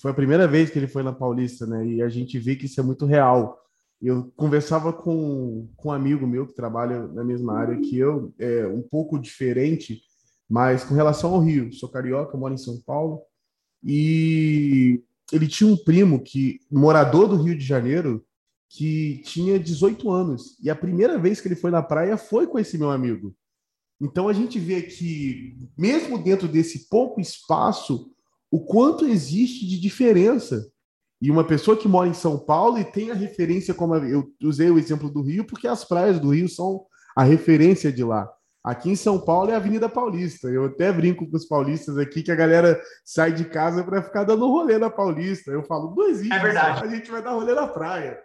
foi 0.00 0.12
a 0.12 0.14
primeira 0.14 0.48
vez 0.48 0.70
que 0.70 0.78
ele 0.78 0.88
foi 0.88 1.02
na 1.02 1.12
Paulista, 1.12 1.66
né? 1.66 1.86
E 1.86 2.02
a 2.02 2.08
gente 2.08 2.38
vê 2.38 2.56
que 2.56 2.64
isso 2.64 2.80
é 2.80 2.82
muito 2.82 3.04
real. 3.04 3.60
Eu 4.00 4.32
conversava 4.34 4.94
com, 4.94 5.68
com 5.76 5.90
um 5.90 5.92
amigo 5.92 6.26
meu 6.26 6.46
que 6.46 6.54
trabalha 6.54 7.06
na 7.08 7.22
mesma 7.22 7.54
área 7.58 7.78
que 7.78 7.98
eu, 7.98 8.32
é 8.38 8.66
um 8.66 8.80
pouco 8.80 9.18
diferente, 9.18 10.00
mas 10.48 10.84
com 10.84 10.94
relação 10.94 11.34
ao 11.34 11.40
Rio. 11.40 11.70
Sou 11.74 11.86
carioca, 11.86 12.38
moro 12.38 12.54
em 12.54 12.58
São 12.58 12.80
Paulo. 12.80 13.20
E 13.84 15.02
ele 15.32 15.46
tinha 15.46 15.70
um 15.70 15.76
primo 15.76 16.22
que 16.22 16.60
morador 16.70 17.28
do 17.28 17.36
Rio 17.36 17.56
de 17.56 17.64
Janeiro 17.64 18.24
que 18.68 19.20
tinha 19.24 19.58
18 19.58 20.10
anos 20.10 20.56
e 20.62 20.70
a 20.70 20.76
primeira 20.76 21.18
vez 21.18 21.40
que 21.40 21.48
ele 21.48 21.56
foi 21.56 21.70
na 21.70 21.82
praia 21.82 22.16
foi 22.16 22.46
com 22.46 22.58
esse 22.58 22.78
meu 22.78 22.90
amigo. 22.90 23.34
Então 24.00 24.28
a 24.28 24.32
gente 24.32 24.58
vê 24.58 24.82
que 24.82 25.56
mesmo 25.76 26.16
dentro 26.22 26.48
desse 26.48 26.88
pouco 26.88 27.20
espaço, 27.20 28.10
o 28.50 28.60
quanto 28.60 29.04
existe 29.04 29.66
de 29.66 29.78
diferença. 29.78 30.70
E 31.20 31.30
uma 31.30 31.44
pessoa 31.44 31.76
que 31.76 31.86
mora 31.86 32.08
em 32.08 32.14
São 32.14 32.38
Paulo 32.38 32.78
e 32.78 32.84
tem 32.84 33.10
a 33.10 33.14
referência 33.14 33.74
como 33.74 33.94
eu 33.96 34.32
usei 34.42 34.70
o 34.70 34.78
exemplo 34.78 35.10
do 35.10 35.20
Rio 35.20 35.44
porque 35.44 35.68
as 35.68 35.84
praias 35.84 36.18
do 36.18 36.30
Rio 36.30 36.48
são 36.48 36.86
a 37.14 37.22
referência 37.22 37.92
de 37.92 38.02
lá. 38.02 38.30
Aqui 38.62 38.90
em 38.90 38.96
São 38.96 39.18
Paulo 39.18 39.50
é 39.50 39.54
a 39.54 39.56
Avenida 39.56 39.88
Paulista. 39.88 40.48
Eu 40.48 40.66
até 40.66 40.92
brinco 40.92 41.28
com 41.28 41.36
os 41.36 41.46
paulistas 41.46 41.96
aqui 41.96 42.22
que 42.22 42.30
a 42.30 42.36
galera 42.36 42.80
sai 43.04 43.32
de 43.32 43.44
casa 43.46 43.82
para 43.82 44.02
ficar 44.02 44.24
dando 44.24 44.50
rolê 44.50 44.76
na 44.76 44.90
Paulista. 44.90 45.50
Eu 45.50 45.62
falo, 45.62 45.94
não 45.96 46.08
existe. 46.08 46.32
É 46.32 46.38
verdade. 46.38 46.84
A 46.84 46.88
gente 46.88 47.10
vai 47.10 47.22
dar 47.22 47.32
rolê 47.32 47.54
na 47.54 47.66
praia. 47.66 48.18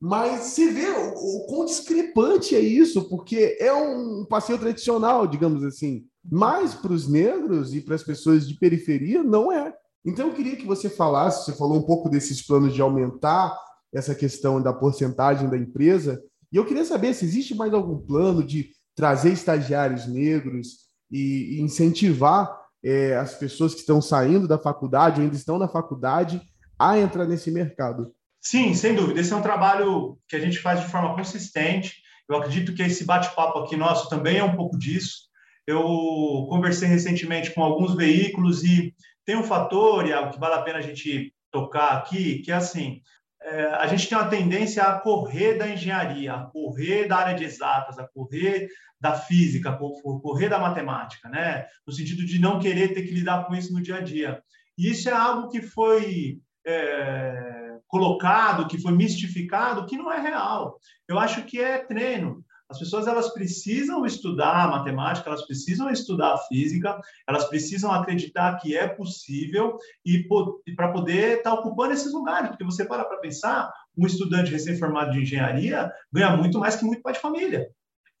Mas 0.00 0.40
se 0.42 0.70
vê 0.70 0.88
o, 0.88 1.12
o 1.12 1.46
quão 1.46 1.64
discrepante 1.64 2.54
é 2.54 2.60
isso, 2.60 3.08
porque 3.08 3.58
é 3.60 3.72
um 3.72 4.24
passeio 4.24 4.58
tradicional, 4.58 5.26
digamos 5.26 5.64
assim. 5.64 6.04
Mas 6.30 6.74
para 6.74 6.92
os 6.92 7.08
negros 7.08 7.74
e 7.74 7.80
para 7.80 7.96
as 7.96 8.02
pessoas 8.02 8.48
de 8.48 8.54
periferia, 8.58 9.22
não 9.22 9.50
é. 9.50 9.74
Então 10.04 10.28
eu 10.28 10.34
queria 10.34 10.56
que 10.56 10.66
você 10.66 10.88
falasse, 10.88 11.44
você 11.44 11.58
falou 11.58 11.76
um 11.76 11.82
pouco 11.82 12.08
desses 12.08 12.46
planos 12.46 12.72
de 12.72 12.80
aumentar 12.80 13.54
essa 13.92 14.14
questão 14.14 14.62
da 14.62 14.72
porcentagem 14.72 15.50
da 15.50 15.58
empresa, 15.58 16.22
e 16.52 16.56
eu 16.56 16.64
queria 16.64 16.84
saber 16.84 17.12
se 17.12 17.24
existe 17.24 17.54
mais 17.54 17.72
algum 17.74 17.98
plano 17.98 18.42
de 18.42 18.70
trazer 18.94 19.32
estagiários 19.32 20.06
negros 20.06 20.90
e, 21.10 21.60
incentivar 21.60 22.58
é, 22.82 23.16
as 23.16 23.34
pessoas 23.34 23.74
que 23.74 23.80
estão 23.80 24.00
saindo 24.00 24.48
da 24.48 24.58
faculdade 24.58 25.20
ou 25.20 25.24
ainda 25.24 25.36
estão 25.36 25.58
na 25.58 25.68
faculdade 25.68 26.40
a 26.78 26.98
entrar 26.98 27.26
nesse 27.26 27.50
mercado. 27.50 28.12
Sim, 28.40 28.74
sem 28.74 28.94
dúvida. 28.94 29.20
Esse 29.20 29.32
é 29.32 29.36
um 29.36 29.42
trabalho 29.42 30.18
que 30.26 30.34
a 30.34 30.40
gente 30.40 30.58
faz 30.58 30.80
de 30.80 30.88
forma 30.88 31.14
consistente. 31.14 32.02
Eu 32.28 32.36
acredito 32.36 32.72
que 32.74 32.82
esse 32.82 33.04
bate-papo 33.04 33.58
aqui 33.58 33.76
nosso 33.76 34.08
também 34.08 34.38
é 34.38 34.44
um 34.44 34.56
pouco 34.56 34.78
disso. 34.78 35.28
Eu 35.66 35.82
conversei 36.48 36.88
recentemente 36.88 37.52
com 37.52 37.62
alguns 37.62 37.94
veículos 37.94 38.64
e 38.64 38.94
tem 39.26 39.36
um 39.36 39.44
fator, 39.44 40.06
e 40.06 40.12
algo 40.12 40.32
que 40.32 40.40
vale 40.40 40.54
a 40.54 40.62
pena 40.62 40.78
a 40.78 40.82
gente 40.82 41.34
tocar 41.50 41.98
aqui, 41.98 42.38
que 42.40 42.50
é 42.50 42.54
assim, 42.54 43.02
é, 43.42 43.64
a 43.66 43.86
gente 43.86 44.08
tem 44.08 44.18
uma 44.18 44.28
tendência 44.28 44.82
a 44.82 44.98
correr 44.98 45.54
da 45.54 45.68
engenharia, 45.68 46.34
a 46.34 46.46
correr 46.46 47.06
da 47.06 47.16
área 47.16 47.34
de 47.34 47.44
exatas, 47.44 47.98
a 47.98 48.06
correr 48.06 48.68
da 49.00 49.14
física, 49.14 49.70
a 49.70 49.76
correr 49.76 50.48
da 50.48 50.58
matemática, 50.58 51.28
né? 51.28 51.66
No 51.86 51.92
sentido 51.92 52.24
de 52.24 52.38
não 52.38 52.60
querer 52.60 52.92
ter 52.92 53.02
que 53.02 53.14
lidar 53.14 53.46
com 53.46 53.54
isso 53.54 53.72
no 53.72 53.82
dia 53.82 53.96
a 53.96 54.00
dia. 54.00 54.42
E 54.76 54.90
isso 54.90 55.08
é 55.08 55.12
algo 55.12 55.48
que 55.48 55.62
foi 55.62 56.38
é, 56.66 57.78
colocado, 57.88 58.68
que 58.68 58.80
foi 58.80 58.92
mistificado, 58.92 59.86
que 59.86 59.96
não 59.96 60.12
é 60.12 60.20
real. 60.20 60.78
Eu 61.08 61.18
acho 61.18 61.42
que 61.44 61.60
é 61.60 61.78
treino. 61.78 62.44
As 62.70 62.78
pessoas 62.78 63.08
elas 63.08 63.34
precisam 63.34 64.06
estudar 64.06 64.70
matemática, 64.70 65.28
elas 65.28 65.44
precisam 65.44 65.90
estudar 65.90 66.38
física, 66.46 67.00
elas 67.28 67.46
precisam 67.46 67.90
acreditar 67.90 68.56
que 68.58 68.76
é 68.76 68.86
possível 68.86 69.76
e, 70.06 70.24
e 70.66 70.74
para 70.76 70.92
poder 70.92 71.38
estar 71.38 71.50
tá 71.50 71.60
ocupando 71.60 71.92
esses 71.92 72.12
lugares, 72.12 72.50
porque 72.50 72.64
você 72.64 72.84
para 72.84 73.04
para 73.04 73.18
pensar, 73.18 73.72
um 73.98 74.06
estudante 74.06 74.52
recém-formado 74.52 75.10
de 75.10 75.22
engenharia 75.22 75.90
ganha 76.12 76.36
muito 76.36 76.60
mais 76.60 76.76
que 76.76 76.84
muito 76.84 77.02
pai 77.02 77.12
de 77.12 77.18
família. 77.18 77.68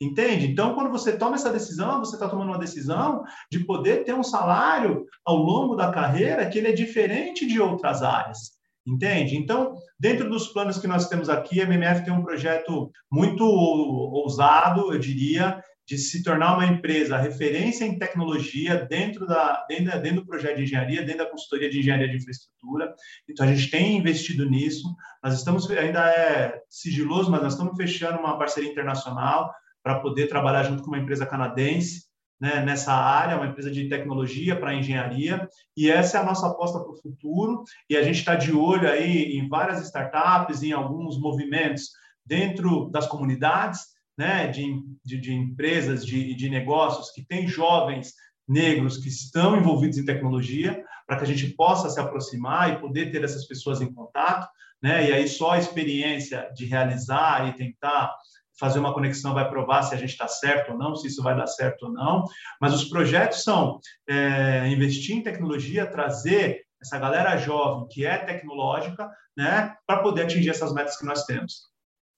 Entende? 0.00 0.46
Então, 0.46 0.74
quando 0.74 0.90
você 0.90 1.16
toma 1.16 1.36
essa 1.36 1.52
decisão, 1.52 2.00
você 2.00 2.16
está 2.16 2.26
tomando 2.26 2.48
uma 2.48 2.58
decisão 2.58 3.22
de 3.52 3.60
poder 3.60 4.02
ter 4.02 4.14
um 4.14 4.22
salário 4.22 5.06
ao 5.24 5.36
longo 5.36 5.76
da 5.76 5.92
carreira 5.92 6.48
que 6.48 6.58
ele 6.58 6.68
é 6.68 6.72
diferente 6.72 7.46
de 7.46 7.60
outras 7.60 8.02
áreas. 8.02 8.59
Entende? 8.86 9.36
Então, 9.36 9.74
dentro 9.98 10.28
dos 10.28 10.48
planos 10.48 10.78
que 10.78 10.86
nós 10.86 11.08
temos 11.08 11.28
aqui, 11.28 11.60
a 11.60 11.64
MMF 11.64 12.04
tem 12.04 12.12
um 12.12 12.22
projeto 12.22 12.90
muito 13.10 13.44
ousado, 13.44 14.92
eu 14.92 14.98
diria, 14.98 15.62
de 15.86 15.98
se 15.98 16.22
tornar 16.22 16.54
uma 16.54 16.66
empresa 16.66 17.16
referência 17.18 17.84
em 17.84 17.98
tecnologia 17.98 18.86
dentro, 18.86 19.26
da, 19.26 19.66
dentro, 19.68 20.00
dentro 20.00 20.20
do 20.20 20.26
projeto 20.26 20.56
de 20.56 20.62
engenharia, 20.62 21.02
dentro 21.02 21.24
da 21.24 21.30
consultoria 21.30 21.68
de 21.68 21.80
engenharia 21.80 22.08
de 22.08 22.16
infraestrutura. 22.16 22.94
Então, 23.28 23.46
a 23.46 23.52
gente 23.52 23.70
tem 23.70 23.98
investido 23.98 24.48
nisso. 24.48 24.88
Nós 25.22 25.34
estamos, 25.34 25.70
ainda 25.70 26.08
é 26.08 26.62
sigiloso, 26.68 27.30
mas 27.30 27.42
nós 27.42 27.52
estamos 27.52 27.76
fechando 27.76 28.18
uma 28.18 28.38
parceria 28.38 28.70
internacional 28.70 29.52
para 29.82 30.00
poder 30.00 30.26
trabalhar 30.28 30.62
junto 30.62 30.82
com 30.82 30.88
uma 30.88 30.98
empresa 30.98 31.26
canadense 31.26 32.09
né, 32.40 32.64
nessa 32.64 32.92
área, 32.92 33.36
uma 33.36 33.46
empresa 33.46 33.70
de 33.70 33.88
tecnologia 33.88 34.56
para 34.56 34.74
engenharia, 34.74 35.48
e 35.76 35.90
essa 35.90 36.18
é 36.18 36.20
a 36.20 36.24
nossa 36.24 36.46
aposta 36.46 36.80
para 36.80 36.90
o 36.90 36.96
futuro, 36.96 37.62
e 37.88 37.96
a 37.96 38.02
gente 38.02 38.18
está 38.18 38.34
de 38.34 38.52
olho 38.52 38.90
aí 38.90 39.36
em 39.36 39.48
várias 39.48 39.84
startups, 39.84 40.62
em 40.62 40.72
alguns 40.72 41.20
movimentos 41.20 41.90
dentro 42.24 42.88
das 42.90 43.06
comunidades, 43.06 43.80
né, 44.16 44.48
de, 44.48 44.82
de, 45.04 45.20
de 45.20 45.32
empresas, 45.32 46.04
de, 46.04 46.34
de 46.34 46.48
negócios 46.48 47.10
que 47.10 47.24
têm 47.24 47.46
jovens 47.46 48.14
negros 48.48 48.98
que 48.98 49.08
estão 49.08 49.56
envolvidos 49.56 49.98
em 49.98 50.04
tecnologia, 50.04 50.82
para 51.06 51.16
que 51.16 51.24
a 51.24 51.26
gente 51.26 51.48
possa 51.54 51.88
se 51.90 51.98
aproximar 51.98 52.72
e 52.72 52.80
poder 52.80 53.10
ter 53.10 53.24
essas 53.24 53.46
pessoas 53.46 53.80
em 53.80 53.92
contato, 53.92 54.48
né? 54.82 55.08
E 55.08 55.12
aí 55.12 55.28
só 55.28 55.52
a 55.52 55.58
experiência 55.58 56.50
de 56.54 56.66
realizar 56.66 57.48
e 57.48 57.56
tentar 57.56 58.14
fazer 58.60 58.78
uma 58.78 58.92
conexão 58.92 59.32
vai 59.32 59.48
provar 59.48 59.82
se 59.82 59.94
a 59.94 59.98
gente 59.98 60.10
está 60.10 60.28
certo 60.28 60.72
ou 60.72 60.78
não, 60.78 60.94
se 60.94 61.08
isso 61.08 61.22
vai 61.22 61.34
dar 61.34 61.46
certo 61.46 61.86
ou 61.86 61.92
não. 61.92 62.24
Mas 62.60 62.74
os 62.74 62.84
projetos 62.84 63.42
são 63.42 63.80
é, 64.06 64.68
investir 64.68 65.16
em 65.16 65.22
tecnologia, 65.22 65.86
trazer 65.86 66.62
essa 66.80 66.98
galera 66.98 67.36
jovem 67.38 67.88
que 67.88 68.04
é 68.04 68.18
tecnológica, 68.18 69.10
né, 69.36 69.74
para 69.86 70.02
poder 70.02 70.22
atingir 70.22 70.50
essas 70.50 70.72
metas 70.72 70.96
que 70.96 71.04
nós 71.04 71.24
temos. 71.24 71.70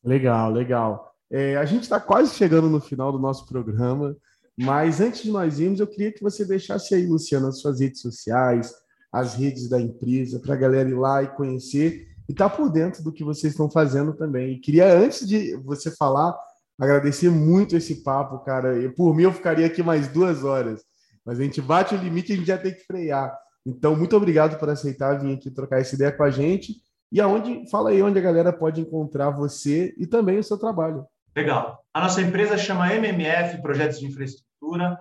Legal, 0.05 0.51
legal. 0.51 1.15
É, 1.31 1.57
a 1.57 1.65
gente 1.65 1.85
está 1.85 2.01
quase 2.01 2.35
chegando 2.35 2.69
no 2.69 2.81
final 2.81 3.13
do 3.13 3.19
nosso 3.19 3.47
programa, 3.47 4.17
mas 4.59 5.01
antes 5.01 5.23
de 5.23 5.31
nós 5.31 5.59
irmos, 5.59 5.81
eu 5.81 5.87
queria 5.87 6.13
que 6.13 6.23
você 6.23 6.45
deixasse 6.45 6.95
aí, 6.95 7.07
Luciano, 7.07 7.49
as 7.49 7.61
suas 7.61 7.81
redes 7.81 8.01
sociais, 8.01 8.73
as 9.11 9.35
redes 9.35 9.69
da 9.69 9.81
empresa, 9.81 10.39
para 10.41 10.55
a 10.55 10.59
galera 10.59 10.89
ir 10.89 10.95
lá 10.95 11.23
e 11.23 11.29
conhecer 11.29 12.12
e 12.33 12.35
estar 12.35 12.49
tá 12.49 12.57
por 12.57 12.71
dentro 12.71 13.05
do 13.05 13.13
que 13.13 13.23
vocês 13.23 13.53
estão 13.53 13.71
fazendo 13.71 14.15
também. 14.15 14.55
E 14.55 14.59
queria, 14.59 14.91
antes 14.91 15.29
de 15.29 15.55
você 15.59 15.95
falar, 15.95 16.35
agradecer 16.81 17.29
muito 17.29 17.77
esse 17.77 18.03
papo, 18.03 18.39
cara. 18.39 18.79
E 18.79 18.89
por 18.89 19.15
mim, 19.15 19.25
eu 19.25 19.33
ficaria 19.33 19.67
aqui 19.67 19.83
mais 19.83 20.09
duas 20.09 20.43
horas, 20.43 20.83
mas 21.27 21.39
a 21.39 21.43
gente 21.43 21.61
bate 21.61 21.95
o 21.95 21.99
limite 21.99 22.33
e 22.33 22.35
a 22.35 22.37
gente 22.39 22.47
já 22.47 22.57
tem 22.57 22.73
que 22.73 22.87
frear. 22.87 23.37
Então, 23.67 23.95
muito 23.95 24.17
obrigado 24.17 24.59
por 24.59 24.71
aceitar 24.71 25.21
vir 25.21 25.35
aqui 25.35 25.51
trocar 25.51 25.81
essa 25.81 25.95
ideia 25.95 26.11
com 26.11 26.23
a 26.23 26.31
gente. 26.31 26.77
E 27.13 27.21
aonde, 27.21 27.71
fala 27.71 27.91
aí 27.91 28.03
onde 28.03 28.19
a 28.19 28.23
galera 28.23 28.51
pode 28.51 28.81
encontrar 28.81 29.29
você 29.29 29.95
e 29.99 30.07
também 30.07 30.39
o 30.39 30.45
seu 30.45 30.57
trabalho. 30.57 31.05
Legal. 31.37 31.85
A 31.93 32.01
nossa 32.01 32.23
empresa 32.23 32.57
chama 32.57 32.95
MMF 32.95 33.61
Projetos 33.61 34.01
de 34.01 34.07
Infraestrutura. 34.07 34.99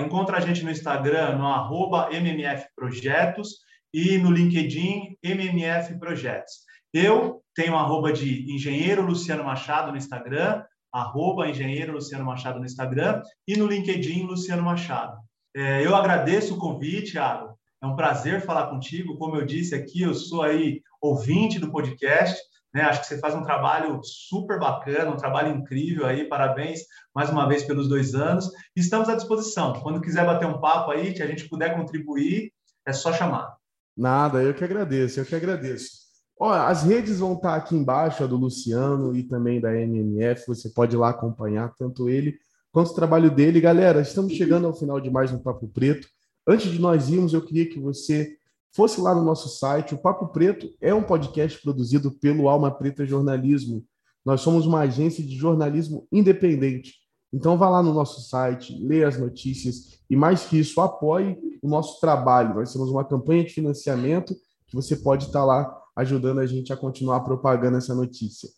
encontra 0.00 0.38
a 0.38 0.40
gente 0.40 0.64
no 0.64 0.70
Instagram, 0.70 1.36
no 1.36 1.46
arroba 1.46 2.08
MMF 2.10 2.66
Projetos 2.74 3.58
e 3.92 4.18
no 4.18 4.30
LinkedIn 4.30 5.16
MMF 5.22 5.98
Projetos. 5.98 6.64
Eu 6.92 7.42
tenho 7.54 7.76
arroba 7.76 8.12
de 8.12 8.50
engenheiro 8.52 9.02
Luciano 9.02 9.44
Machado 9.44 9.90
no 9.90 9.98
Instagram, 9.98 10.62
arroba 10.92 11.48
engenheiro 11.48 11.92
Luciano 11.92 12.24
Machado 12.24 12.58
no 12.58 12.66
Instagram 12.66 13.22
e 13.48 13.56
no 13.56 13.66
LinkedIn 13.66 14.24
Luciano 14.24 14.62
Machado. 14.62 15.16
É, 15.54 15.84
eu 15.84 15.94
agradeço 15.94 16.54
o 16.54 16.58
convite, 16.58 17.12
Thiago. 17.12 17.58
É 17.82 17.86
um 17.86 17.96
prazer 17.96 18.42
falar 18.42 18.68
contigo. 18.68 19.16
Como 19.16 19.36
eu 19.36 19.44
disse 19.44 19.74
aqui, 19.74 20.02
eu 20.02 20.14
sou 20.14 20.42
aí 20.42 20.80
ouvinte 21.00 21.58
do 21.58 21.70
podcast. 21.70 22.40
Né? 22.74 22.82
Acho 22.82 23.00
que 23.00 23.06
você 23.06 23.18
faz 23.18 23.34
um 23.34 23.42
trabalho 23.42 24.00
super 24.02 24.58
bacana, 24.58 25.10
um 25.10 25.16
trabalho 25.16 25.54
incrível 25.54 26.06
aí. 26.06 26.28
Parabéns 26.28 26.80
mais 27.14 27.28
uma 27.28 27.46
vez 27.46 27.64
pelos 27.64 27.88
dois 27.88 28.14
anos. 28.14 28.50
Estamos 28.76 29.08
à 29.08 29.14
disposição. 29.14 29.74
Quando 29.80 30.00
quiser 30.00 30.24
bater 30.24 30.46
um 30.46 30.60
papo 30.60 30.90
aí, 30.90 31.12
que 31.12 31.22
a 31.22 31.26
gente 31.26 31.48
puder 31.48 31.74
contribuir, 31.74 32.52
é 32.86 32.92
só 32.92 33.12
chamar. 33.12 33.56
Nada, 33.96 34.42
eu 34.42 34.54
que 34.54 34.64
agradeço, 34.64 35.20
eu 35.20 35.24
que 35.24 35.34
agradeço. 35.34 36.02
Olha, 36.38 36.66
as 36.66 36.82
redes 36.82 37.18
vão 37.20 37.34
estar 37.34 37.54
aqui 37.54 37.76
embaixo, 37.76 38.24
a 38.24 38.26
do 38.26 38.36
Luciano 38.36 39.14
e 39.14 39.22
também 39.22 39.60
da 39.60 39.72
MMF. 39.74 40.46
Você 40.48 40.70
pode 40.70 40.96
ir 40.96 40.98
lá 40.98 41.10
acompanhar 41.10 41.72
tanto 41.76 42.08
ele 42.08 42.36
quanto 42.72 42.90
o 42.90 42.94
trabalho 42.94 43.30
dele. 43.30 43.60
Galera, 43.60 44.00
estamos 44.00 44.32
chegando 44.32 44.66
ao 44.66 44.74
final 44.74 45.00
de 45.00 45.10
mais 45.10 45.30
um 45.30 45.38
Papo 45.38 45.68
Preto. 45.68 46.08
Antes 46.46 46.70
de 46.70 46.80
nós 46.80 47.08
irmos, 47.08 47.32
eu 47.32 47.44
queria 47.44 47.68
que 47.68 47.78
você 47.78 48.36
fosse 48.74 49.00
lá 49.00 49.14
no 49.14 49.22
nosso 49.22 49.48
site. 49.48 49.94
O 49.94 49.98
Papo 49.98 50.28
Preto 50.28 50.68
é 50.80 50.92
um 50.92 51.02
podcast 51.02 51.60
produzido 51.62 52.10
pelo 52.10 52.48
Alma 52.48 52.70
Preta 52.70 53.06
Jornalismo. 53.06 53.84
Nós 54.24 54.40
somos 54.40 54.66
uma 54.66 54.80
agência 54.80 55.22
de 55.22 55.36
jornalismo 55.36 56.06
independente. 56.10 56.94
Então 57.32 57.56
vá 57.56 57.68
lá 57.68 57.82
no 57.82 57.94
nosso 57.94 58.20
site, 58.28 58.78
leia 58.84 59.08
as 59.08 59.18
notícias 59.18 59.92
e 60.10 60.16
mais 60.16 60.44
que 60.44 60.58
isso, 60.58 60.78
apoie 60.80 61.38
o 61.62 61.68
nosso 61.68 61.98
trabalho. 61.98 62.54
Nós 62.54 62.72
temos 62.72 62.90
uma 62.90 63.04
campanha 63.04 63.44
de 63.44 63.54
financiamento 63.54 64.34
que 64.66 64.74
você 64.74 64.94
pode 64.94 65.24
estar 65.24 65.42
lá 65.42 65.74
ajudando 65.96 66.40
a 66.40 66.46
gente 66.46 66.72
a 66.72 66.76
continuar 66.76 67.20
propagando 67.20 67.78
essa 67.78 67.94
notícia. 67.94 68.48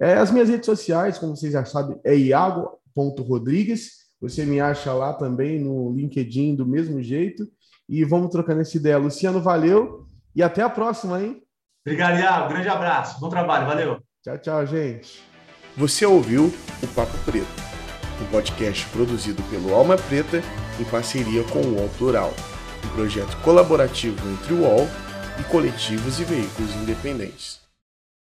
É, 0.00 0.14
as 0.14 0.30
minhas 0.30 0.48
redes 0.48 0.66
sociais, 0.66 1.18
como 1.18 1.36
vocês 1.36 1.52
já 1.52 1.64
sabem, 1.64 2.00
é 2.02 2.16
iago.rodrigues. 2.16 4.02
Você 4.20 4.46
me 4.46 4.58
acha 4.58 4.92
lá 4.94 5.12
também 5.12 5.60
no 5.60 5.92
LinkedIn 5.92 6.54
do 6.54 6.64
mesmo 6.64 7.02
jeito. 7.02 7.46
E 7.88 8.04
vamos 8.04 8.30
trocando 8.30 8.62
essa 8.62 8.76
ideia. 8.76 8.96
Luciano, 8.96 9.40
valeu 9.40 10.06
e 10.34 10.42
até 10.42 10.62
a 10.62 10.70
próxima, 10.70 11.22
hein? 11.22 11.42
Obrigado, 11.84 12.18
Iago. 12.18 12.48
Grande 12.48 12.68
abraço. 12.68 13.20
Bom 13.20 13.28
trabalho. 13.28 13.66
Valeu. 13.66 13.98
Tchau, 14.22 14.38
tchau, 14.38 14.66
gente. 14.66 15.22
Você 15.76 16.06
ouviu 16.06 16.46
o 16.82 16.86
Papo 16.94 17.18
Preto 17.24 17.71
um 18.22 18.26
podcast 18.26 18.86
produzido 18.86 19.42
pelo 19.44 19.74
Alma 19.74 19.96
Preta 19.96 20.42
em 20.78 20.84
parceria 20.84 21.42
com 21.44 21.60
o 21.60 21.76
UOL 21.76 21.88
Plural, 21.98 22.34
um 22.84 22.88
projeto 22.90 23.36
colaborativo 23.42 24.16
entre 24.30 24.54
o 24.54 24.62
UOL 24.62 24.88
e 25.38 25.44
coletivos 25.44 26.18
e 26.20 26.24
veículos 26.24 26.74
independentes. 26.76 27.61